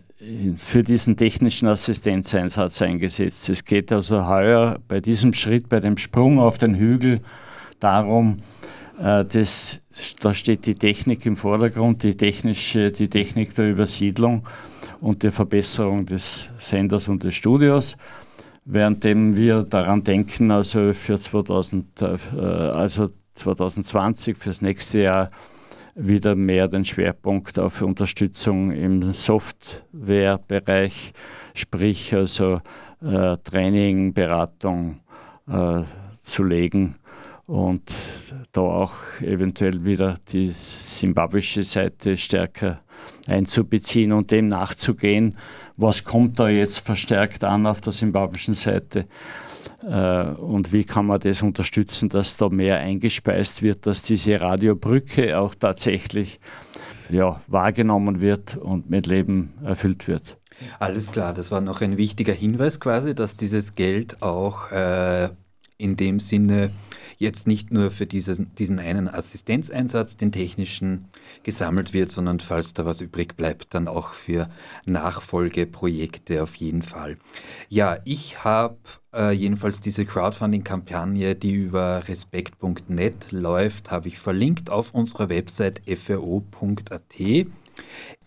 für 0.57 0.83
diesen 0.83 1.17
technischen 1.17 1.67
Assistenzeinsatz 1.67 2.81
eingesetzt. 2.81 3.49
Es 3.49 3.63
geht 3.63 3.91
also 3.91 4.27
heuer 4.27 4.79
bei 4.87 4.99
diesem 4.99 5.33
Schritt, 5.33 5.69
bei 5.69 5.79
dem 5.79 5.97
Sprung 5.97 6.39
auf 6.39 6.57
den 6.57 6.75
Hügel 6.75 7.21
darum, 7.79 8.37
äh, 8.99 9.25
das, 9.25 9.81
da 10.21 10.33
steht 10.33 10.65
die 10.65 10.75
Technik 10.75 11.25
im 11.25 11.35
Vordergrund, 11.35 12.03
die, 12.03 12.15
technische, 12.15 12.91
die 12.91 13.09
Technik 13.09 13.55
der 13.55 13.69
Übersiedlung 13.69 14.47
und 15.01 15.23
der 15.23 15.31
Verbesserung 15.31 16.05
des 16.05 16.51
Senders 16.57 17.07
und 17.07 17.23
des 17.23 17.35
Studios 17.35 17.97
währenddem 18.65 19.37
wir 19.37 19.61
daran 19.61 20.03
denken, 20.03 20.51
also 20.51 20.93
für 20.93 21.19
2000, 21.19 22.01
äh, 22.01 22.07
also 22.41 23.09
2020, 23.35 24.37
fürs 24.37 24.61
nächste 24.61 24.99
Jahr, 24.99 25.27
wieder 25.95 26.35
mehr 26.35 26.67
den 26.67 26.85
Schwerpunkt 26.85 27.57
auf 27.57 27.81
Unterstützung 27.81 28.71
im 28.71 29.13
Softwarebereich, 29.13 31.13
sprich 31.53 32.13
also 32.13 32.61
äh, 33.01 33.37
Training, 33.43 34.13
Beratung 34.13 34.99
äh, 35.47 35.81
zu 36.21 36.43
legen 36.43 36.95
und 37.47 37.83
da 38.51 38.61
auch 38.61 38.93
eventuell 39.21 39.85
wieder 39.85 40.15
die 40.31 40.49
simbabwische 40.49 41.63
Seite 41.63 42.17
stärker 42.17 42.79
einzubeziehen 43.27 44.11
und 44.11 44.31
dem 44.31 44.47
nachzugehen, 44.47 45.37
was 45.77 46.03
kommt 46.03 46.39
da 46.39 46.49
jetzt 46.49 46.79
verstärkt 46.79 47.43
an 47.43 47.67
auf 47.67 47.81
der 47.81 47.93
simbabwischen 47.93 48.53
Seite. 48.53 49.05
Äh, 49.85 50.31
und 50.39 50.73
wie 50.73 50.83
kann 50.83 51.05
man 51.05 51.19
das 51.19 51.41
unterstützen, 51.41 52.09
dass 52.09 52.37
da 52.37 52.49
mehr 52.49 52.79
eingespeist 52.79 53.61
wird, 53.61 53.85
dass 53.85 54.01
diese 54.01 54.41
Radiobrücke 54.41 55.39
auch 55.39 55.55
tatsächlich 55.55 56.39
ja, 57.09 57.41
wahrgenommen 57.47 58.19
wird 58.19 58.57
und 58.57 58.89
mit 58.89 59.05
Leben 59.07 59.53
erfüllt 59.63 60.07
wird. 60.07 60.37
Alles 60.79 61.11
klar, 61.11 61.33
das 61.33 61.51
war 61.51 61.61
noch 61.61 61.81
ein 61.81 61.97
wichtiger 61.97 62.33
Hinweis 62.33 62.79
quasi, 62.79 63.13
dass 63.13 63.35
dieses 63.35 63.73
Geld 63.73 64.21
auch 64.23 64.71
äh, 64.71 65.29
in 65.77 65.97
dem 65.97 66.19
Sinne 66.19 66.71
jetzt 67.17 67.47
nicht 67.47 67.71
nur 67.71 67.91
für 67.91 68.05
diesen, 68.05 68.53
diesen 68.55 68.79
einen 68.79 69.07
Assistenzeinsatz, 69.07 70.17
den 70.17 70.31
technischen, 70.31 71.05
gesammelt 71.43 71.93
wird, 71.93 72.11
sondern 72.11 72.39
falls 72.39 72.73
da 72.73 72.85
was 72.85 73.01
übrig 73.01 73.35
bleibt, 73.35 73.73
dann 73.73 73.87
auch 73.87 74.13
für 74.13 74.49
Nachfolgeprojekte 74.85 76.41
auf 76.43 76.55
jeden 76.55 76.81
Fall. 76.81 77.17
Ja, 77.69 77.97
ich 78.05 78.43
habe 78.43 78.77
äh, 79.13 79.31
jedenfalls 79.31 79.81
diese 79.81 80.05
Crowdfunding-Kampagne, 80.05 81.35
die 81.35 81.53
über 81.53 82.07
respekt.net 82.07 83.31
läuft, 83.31 83.91
habe 83.91 84.07
ich 84.07 84.19
verlinkt 84.19 84.69
auf 84.69 84.93
unserer 84.93 85.29
Website 85.29 85.81
fro.at. 85.87 87.15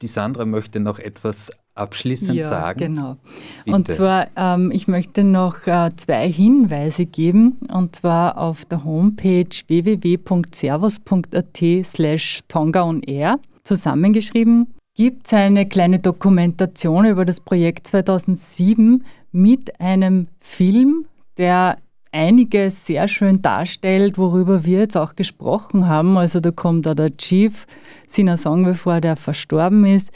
Die 0.02 0.06
Sandra 0.06 0.44
möchte 0.44 0.80
noch 0.80 0.98
etwas 0.98 1.50
abschließend 1.74 2.34
ja, 2.34 2.48
sagen? 2.48 2.94
Genau. 2.94 3.16
Bitte. 3.64 3.76
Und 3.76 3.88
zwar, 3.88 4.26
ähm, 4.36 4.70
ich 4.72 4.88
möchte 4.88 5.24
noch 5.24 5.66
äh, 5.66 5.90
zwei 5.96 6.30
Hinweise 6.30 7.06
geben, 7.06 7.58
und 7.72 7.96
zwar 7.96 8.38
auf 8.38 8.64
der 8.64 8.84
Homepage 8.84 9.48
www.servus.at 9.66 11.58
slash 11.84 12.40
Tonga 12.48 12.82
on 12.82 13.02
Air 13.02 13.38
zusammengeschrieben 13.62 14.68
gibt 14.98 15.28
es 15.28 15.32
eine 15.32 15.64
kleine 15.68 16.00
Dokumentation 16.00 17.06
über 17.06 17.24
das 17.24 17.40
Projekt 17.40 17.86
2007 17.86 19.04
mit 19.30 19.80
einem 19.80 20.26
Film, 20.40 21.06
der 21.36 21.76
einiges 22.12 22.86
sehr 22.86 23.08
schön 23.08 23.42
darstellt, 23.42 24.18
worüber 24.18 24.64
wir 24.64 24.80
jetzt 24.80 24.96
auch 24.96 25.14
gesprochen 25.16 25.88
haben. 25.88 26.16
Also 26.16 26.40
da 26.40 26.50
kommt 26.50 26.88
auch 26.88 26.94
der 26.94 27.16
Chief 27.16 27.66
Sinasong, 28.06 28.64
bevor 28.64 29.00
der 29.00 29.16
verstorben 29.16 29.84
ist 29.84 30.10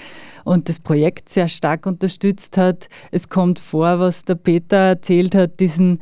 und 0.45 0.68
das 0.68 0.80
Projekt 0.80 1.28
sehr 1.28 1.49
stark 1.49 1.86
unterstützt 1.86 2.57
hat. 2.57 2.88
Es 3.11 3.28
kommt 3.28 3.59
vor, 3.59 3.99
was 3.99 4.24
der 4.24 4.36
Peter 4.36 4.76
erzählt 4.76 5.34
hat, 5.34 5.61
diesen 5.61 6.01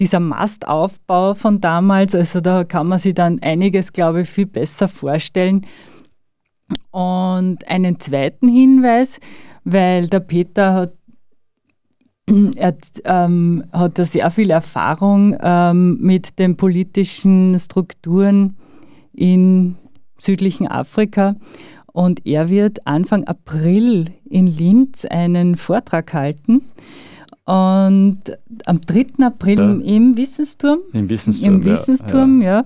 dieser 0.00 0.20
Mastaufbau 0.20 1.34
von 1.34 1.60
damals, 1.60 2.14
also 2.14 2.40
da 2.40 2.64
kann 2.64 2.88
man 2.88 2.98
sich 2.98 3.14
dann 3.14 3.40
einiges, 3.40 3.92
glaube 3.92 4.22
ich, 4.22 4.28
viel 4.28 4.46
besser 4.46 4.88
vorstellen. 4.88 5.64
Und 6.90 7.68
einen 7.68 8.00
zweiten 8.00 8.48
Hinweis, 8.48 9.20
weil 9.64 10.08
der 10.08 10.20
Peter 10.20 10.74
hat, 10.74 10.94
er, 12.56 12.74
ähm, 13.04 13.64
hat 13.72 13.98
da 13.98 14.04
sehr 14.04 14.30
viel 14.30 14.50
Erfahrung 14.50 15.36
ähm, 15.40 15.98
mit 16.00 16.38
den 16.38 16.56
politischen 16.56 17.58
Strukturen 17.58 18.56
in 19.12 19.76
südlichen 20.18 20.68
Afrika 20.68 21.36
und 21.92 22.26
er 22.26 22.48
wird 22.48 22.86
Anfang 22.86 23.24
April 23.24 24.06
in 24.28 24.46
Linz 24.46 25.04
einen 25.04 25.56
Vortrag 25.56 26.12
halten. 26.14 26.62
Und 27.44 28.22
am 28.66 28.80
3. 28.80 29.24
April 29.24 29.58
ja. 29.58 29.96
im 29.96 30.16
Wissensturm. 30.16 30.78
Im 30.92 31.08
Wissensturm. 31.08 31.54
Im 31.54 31.64
Wissensturm, 31.64 32.40
ja. 32.40 32.58
ja. 32.58 32.64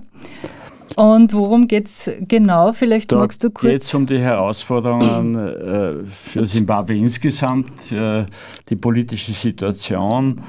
Und 0.97 1.31
worum 1.33 1.67
geht 1.67 1.85
es 1.85 2.09
genau? 2.21 2.73
Vielleicht 2.73 3.11
da 3.11 3.17
magst 3.17 3.43
du 3.43 3.51
kurz. 3.51 3.71
geht 3.71 3.81
es 3.83 3.93
um 3.93 4.07
die 4.07 4.19
Herausforderungen 4.19 5.35
äh, 5.35 6.03
für 6.03 6.43
Simbabwe 6.43 6.95
insgesamt, 6.95 7.91
äh, 7.91 8.25
die 8.67 8.75
politische 8.75 9.31
Situation, 9.31 10.41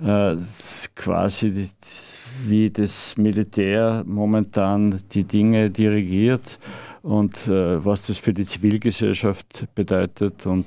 äh, 0.00 0.36
quasi 0.94 1.50
die, 1.50 1.68
wie 2.46 2.70
das 2.70 3.16
Militär 3.16 4.04
momentan 4.06 5.00
die 5.10 5.24
Dinge 5.24 5.70
dirigiert 5.70 6.60
und 7.02 7.48
äh, 7.48 7.84
was 7.84 8.06
das 8.06 8.18
für 8.18 8.32
die 8.32 8.44
Zivilgesellschaft 8.44 9.66
bedeutet 9.74 10.46
und 10.46 10.66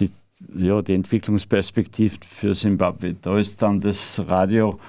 die, 0.00 0.10
ja, 0.56 0.82
die 0.82 0.94
Entwicklungsperspektive 0.94 2.16
für 2.28 2.54
Simbabwe. 2.54 3.14
Da 3.22 3.38
ist 3.38 3.62
dann 3.62 3.80
das 3.80 4.20
Radio 4.26 4.80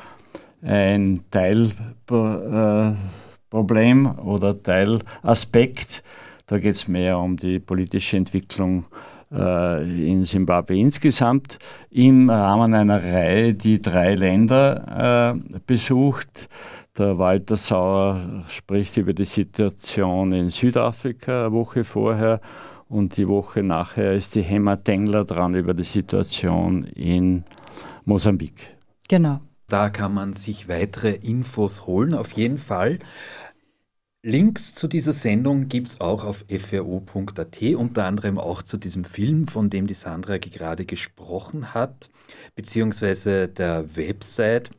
ein 0.64 1.24
Teilproblem 1.30 2.96
äh, 2.96 3.29
oder 3.52 4.62
Teilaspekt. 4.62 6.04
Da 6.48 6.58
geht 6.58 6.76
es 6.76 6.88
mehr 6.88 7.18
um 7.18 7.38
die 7.38 7.60
politische 7.60 8.18
Entwicklung 8.18 8.86
äh, 9.32 10.10
in 10.12 10.26
Simbabwe 10.26 10.78
insgesamt 10.78 11.60
im 11.92 12.30
Rahmen 12.30 12.74
einer 12.74 13.04
Reihe, 13.04 13.54
die 13.54 13.82
drei 13.82 14.16
Länder 14.16 15.36
äh, 15.36 15.60
besucht 15.66 16.50
der 17.00 17.18
Walter 17.18 17.56
Sauer 17.56 18.44
spricht 18.50 18.98
über 18.98 19.14
die 19.14 19.26
Situation 19.26 20.34
in 20.34 20.50
Südafrika 20.50 21.46
eine 21.46 21.54
Woche 21.54 21.84
vorher 21.84 22.42
und 22.90 23.16
die 23.16 23.28
Woche 23.28 23.64
nachher 23.64 24.14
ist 24.14 24.36
die 24.36 24.42
Hemma 24.42 24.76
Tengler 24.76 25.24
dran 25.24 25.56
über 25.56 25.74
die 25.74 25.84
Situation 25.84 26.84
in 26.84 27.44
Mosambik. 28.04 28.76
Genau. 29.08 29.40
Da 29.70 29.90
kann 29.90 30.14
man 30.14 30.34
sich 30.34 30.68
weitere 30.68 31.14
Infos 31.14 31.86
holen, 31.86 32.14
auf 32.14 32.34
jeden 32.34 32.58
Fall. 32.58 33.00
Links 34.22 34.76
zu 34.76 34.90
dieser 34.90 35.14
Sendung 35.14 35.70
gibt 35.70 35.88
es 35.88 36.02
auch 36.02 36.26
auf 36.26 36.44
fro.at, 36.50 37.62
unter 37.76 38.04
anderem 38.04 38.38
auch 38.38 38.62
zu 38.62 38.76
diesem 38.78 39.06
Film, 39.06 39.48
von 39.48 39.70
dem 39.70 39.88
die 39.88 39.94
Sandra 39.94 40.40
gerade 40.40 40.84
gesprochen 40.86 41.74
hat, 41.74 42.10
beziehungsweise 42.54 43.48
der 43.48 43.96
Website. 43.96 44.72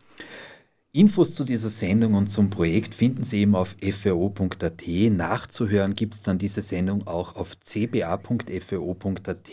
Infos 0.92 1.34
zu 1.34 1.44
dieser 1.44 1.70
Sendung 1.70 2.14
und 2.14 2.32
zum 2.32 2.50
Projekt 2.50 2.96
finden 2.96 3.22
Sie 3.24 3.42
eben 3.42 3.54
auf 3.54 3.76
fro.at. 3.80 4.82
Nachzuhören 4.86 5.94
gibt 5.94 6.14
es 6.14 6.22
dann 6.22 6.38
diese 6.38 6.62
Sendung 6.62 7.06
auch 7.06 7.36
auf 7.36 7.60
cba.fro.at 7.60 9.50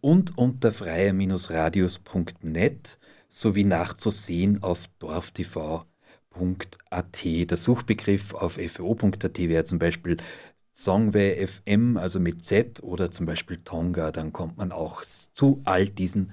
und 0.00 0.38
unter 0.38 0.72
freier-radius.net 0.72 2.98
sowie 3.32 3.64
nachzusehen 3.64 4.62
auf 4.62 4.84
dorftv.at. 4.98 5.86
Der 7.24 7.56
Suchbegriff 7.56 8.34
auf 8.34 8.54
fro.at 8.54 9.38
wäre 9.38 9.64
zum 9.64 9.78
Beispiel 9.78 10.18
Songway 10.74 11.46
FM, 11.46 11.96
also 11.96 12.20
mit 12.20 12.44
Z 12.44 12.82
oder 12.82 13.10
zum 13.10 13.26
Beispiel 13.26 13.58
Tonga, 13.58 14.10
dann 14.10 14.32
kommt 14.32 14.58
man 14.58 14.70
auch 14.70 15.02
zu 15.02 15.62
all 15.64 15.88
diesen 15.88 16.32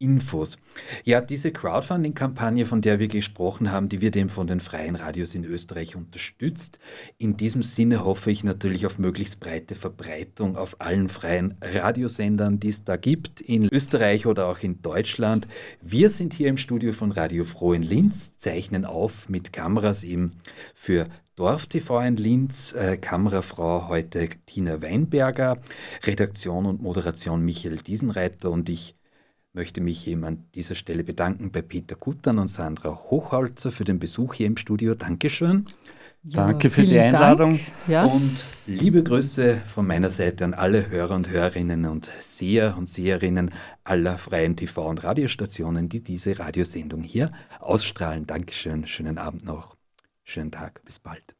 Infos. 0.00 0.56
Ja, 1.04 1.20
diese 1.20 1.52
Crowdfunding-Kampagne, 1.52 2.64
von 2.64 2.80
der 2.80 2.98
wir 2.98 3.08
gesprochen 3.08 3.70
haben, 3.70 3.90
die 3.90 4.00
wird 4.00 4.16
eben 4.16 4.30
von 4.30 4.46
den 4.46 4.60
freien 4.60 4.96
Radios 4.96 5.34
in 5.34 5.44
Österreich 5.44 5.94
unterstützt. 5.94 6.78
In 7.18 7.36
diesem 7.36 7.62
Sinne 7.62 8.02
hoffe 8.02 8.30
ich 8.30 8.42
natürlich 8.42 8.86
auf 8.86 8.98
möglichst 8.98 9.40
breite 9.40 9.74
Verbreitung 9.74 10.56
auf 10.56 10.80
allen 10.80 11.10
freien 11.10 11.54
Radiosendern, 11.60 12.58
die 12.58 12.70
es 12.70 12.82
da 12.82 12.96
gibt, 12.96 13.42
in 13.42 13.68
Österreich 13.70 14.24
oder 14.24 14.48
auch 14.48 14.60
in 14.60 14.80
Deutschland. 14.80 15.46
Wir 15.82 16.08
sind 16.08 16.32
hier 16.32 16.48
im 16.48 16.56
Studio 16.56 16.94
von 16.94 17.12
Radio 17.12 17.44
Froh 17.44 17.74
in 17.74 17.82
Linz, 17.82 18.38
zeichnen 18.38 18.86
auf 18.86 19.28
mit 19.28 19.52
Kameras 19.52 20.02
eben 20.02 20.32
für 20.72 21.08
Dorf 21.36 21.66
TV 21.66 22.00
in 22.00 22.16
Linz, 22.16 22.72
äh, 22.72 22.96
Kamerafrau 22.96 23.88
heute 23.88 24.30
Tina 24.46 24.80
Weinberger, 24.80 25.58
Redaktion 26.04 26.64
und 26.64 26.80
Moderation 26.80 27.44
Michael 27.44 27.76
Diesenreiter 27.76 28.50
und 28.50 28.70
ich 28.70 28.94
möchte 29.52 29.80
mich 29.80 30.06
eben 30.06 30.24
an 30.24 30.44
dieser 30.54 30.74
Stelle 30.74 31.04
bedanken 31.04 31.50
bei 31.50 31.62
Peter 31.62 31.96
Kuttern 31.96 32.38
und 32.38 32.48
Sandra 32.48 32.90
Hochholzer 32.90 33.70
für 33.70 33.84
den 33.84 33.98
Besuch 33.98 34.34
hier 34.34 34.46
im 34.46 34.56
Studio. 34.56 34.94
Dankeschön. 34.94 35.66
Ja, 36.22 36.46
Danke 36.46 36.68
für 36.68 36.84
die 36.84 36.98
Einladung. 36.98 37.58
Ja. 37.88 38.04
Und 38.04 38.44
liebe 38.66 39.02
Grüße 39.02 39.62
von 39.64 39.86
meiner 39.86 40.10
Seite 40.10 40.44
an 40.44 40.52
alle 40.52 40.90
Hörer 40.90 41.14
und 41.14 41.30
Hörerinnen 41.30 41.86
und 41.86 42.10
Seher 42.18 42.76
und 42.76 42.86
Seherinnen 42.86 43.52
aller 43.84 44.18
freien 44.18 44.54
TV- 44.54 44.86
und 44.86 45.02
Radiostationen, 45.02 45.88
die 45.88 46.02
diese 46.02 46.38
Radiosendung 46.38 47.02
hier 47.02 47.30
ausstrahlen. 47.58 48.26
Dankeschön, 48.26 48.86
schönen 48.86 49.16
Abend 49.16 49.46
noch, 49.46 49.76
schönen 50.22 50.50
Tag, 50.50 50.84
bis 50.84 50.98
bald. 50.98 51.34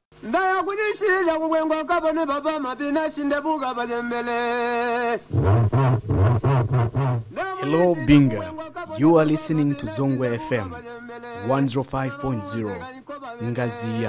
Hello, 7.61 7.95
Binga. 7.95 8.99
You 8.99 9.17
are 9.17 9.25
listening 9.25 9.75
to 9.77 9.87
Zongwe 9.87 10.39
FM 10.39 10.71
105.0 11.47 13.03
Ngazi 13.43 14.03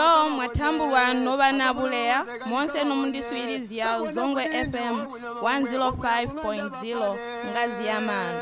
Yaman. 0.00 0.22
Hello, 0.24 0.30
mwatambulwa 0.30 1.14
novana 1.14 1.74
buleya 1.74 2.24
monse 2.46 2.84
nomundiswirizya 2.84 3.96
oh 3.96 4.12
Zongwe 4.12 4.44
FM 4.44 4.96
105.0 5.42 7.16
Ngazi 7.50 7.86
Yaman. 7.86 8.34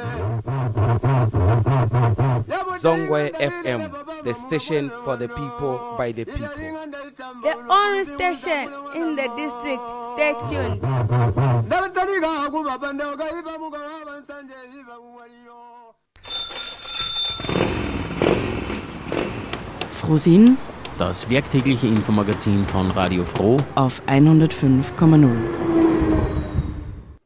Zongwe 2.81 3.31
FM, 3.31 3.81
the 4.25 4.35
station 4.35 4.91
for 5.05 5.17
the 5.19 5.29
people 5.29 5.95
by 5.99 6.13
the 6.13 6.25
people. 6.25 6.49
The 7.43 7.55
only 7.69 8.05
station 8.05 8.69
in 8.95 9.17
the 9.17 9.29
district. 9.37 9.89
Stay 10.15 10.35
tuned. 10.49 10.83
Frosin 19.91 20.57
Das 20.99 21.31
werktägliche 21.31 21.87
Infomagazin 21.87 22.65
von 22.65 22.91
Radio 22.91 23.25
Froh 23.25 23.57
auf 23.77 24.03
105,0. 24.09 25.29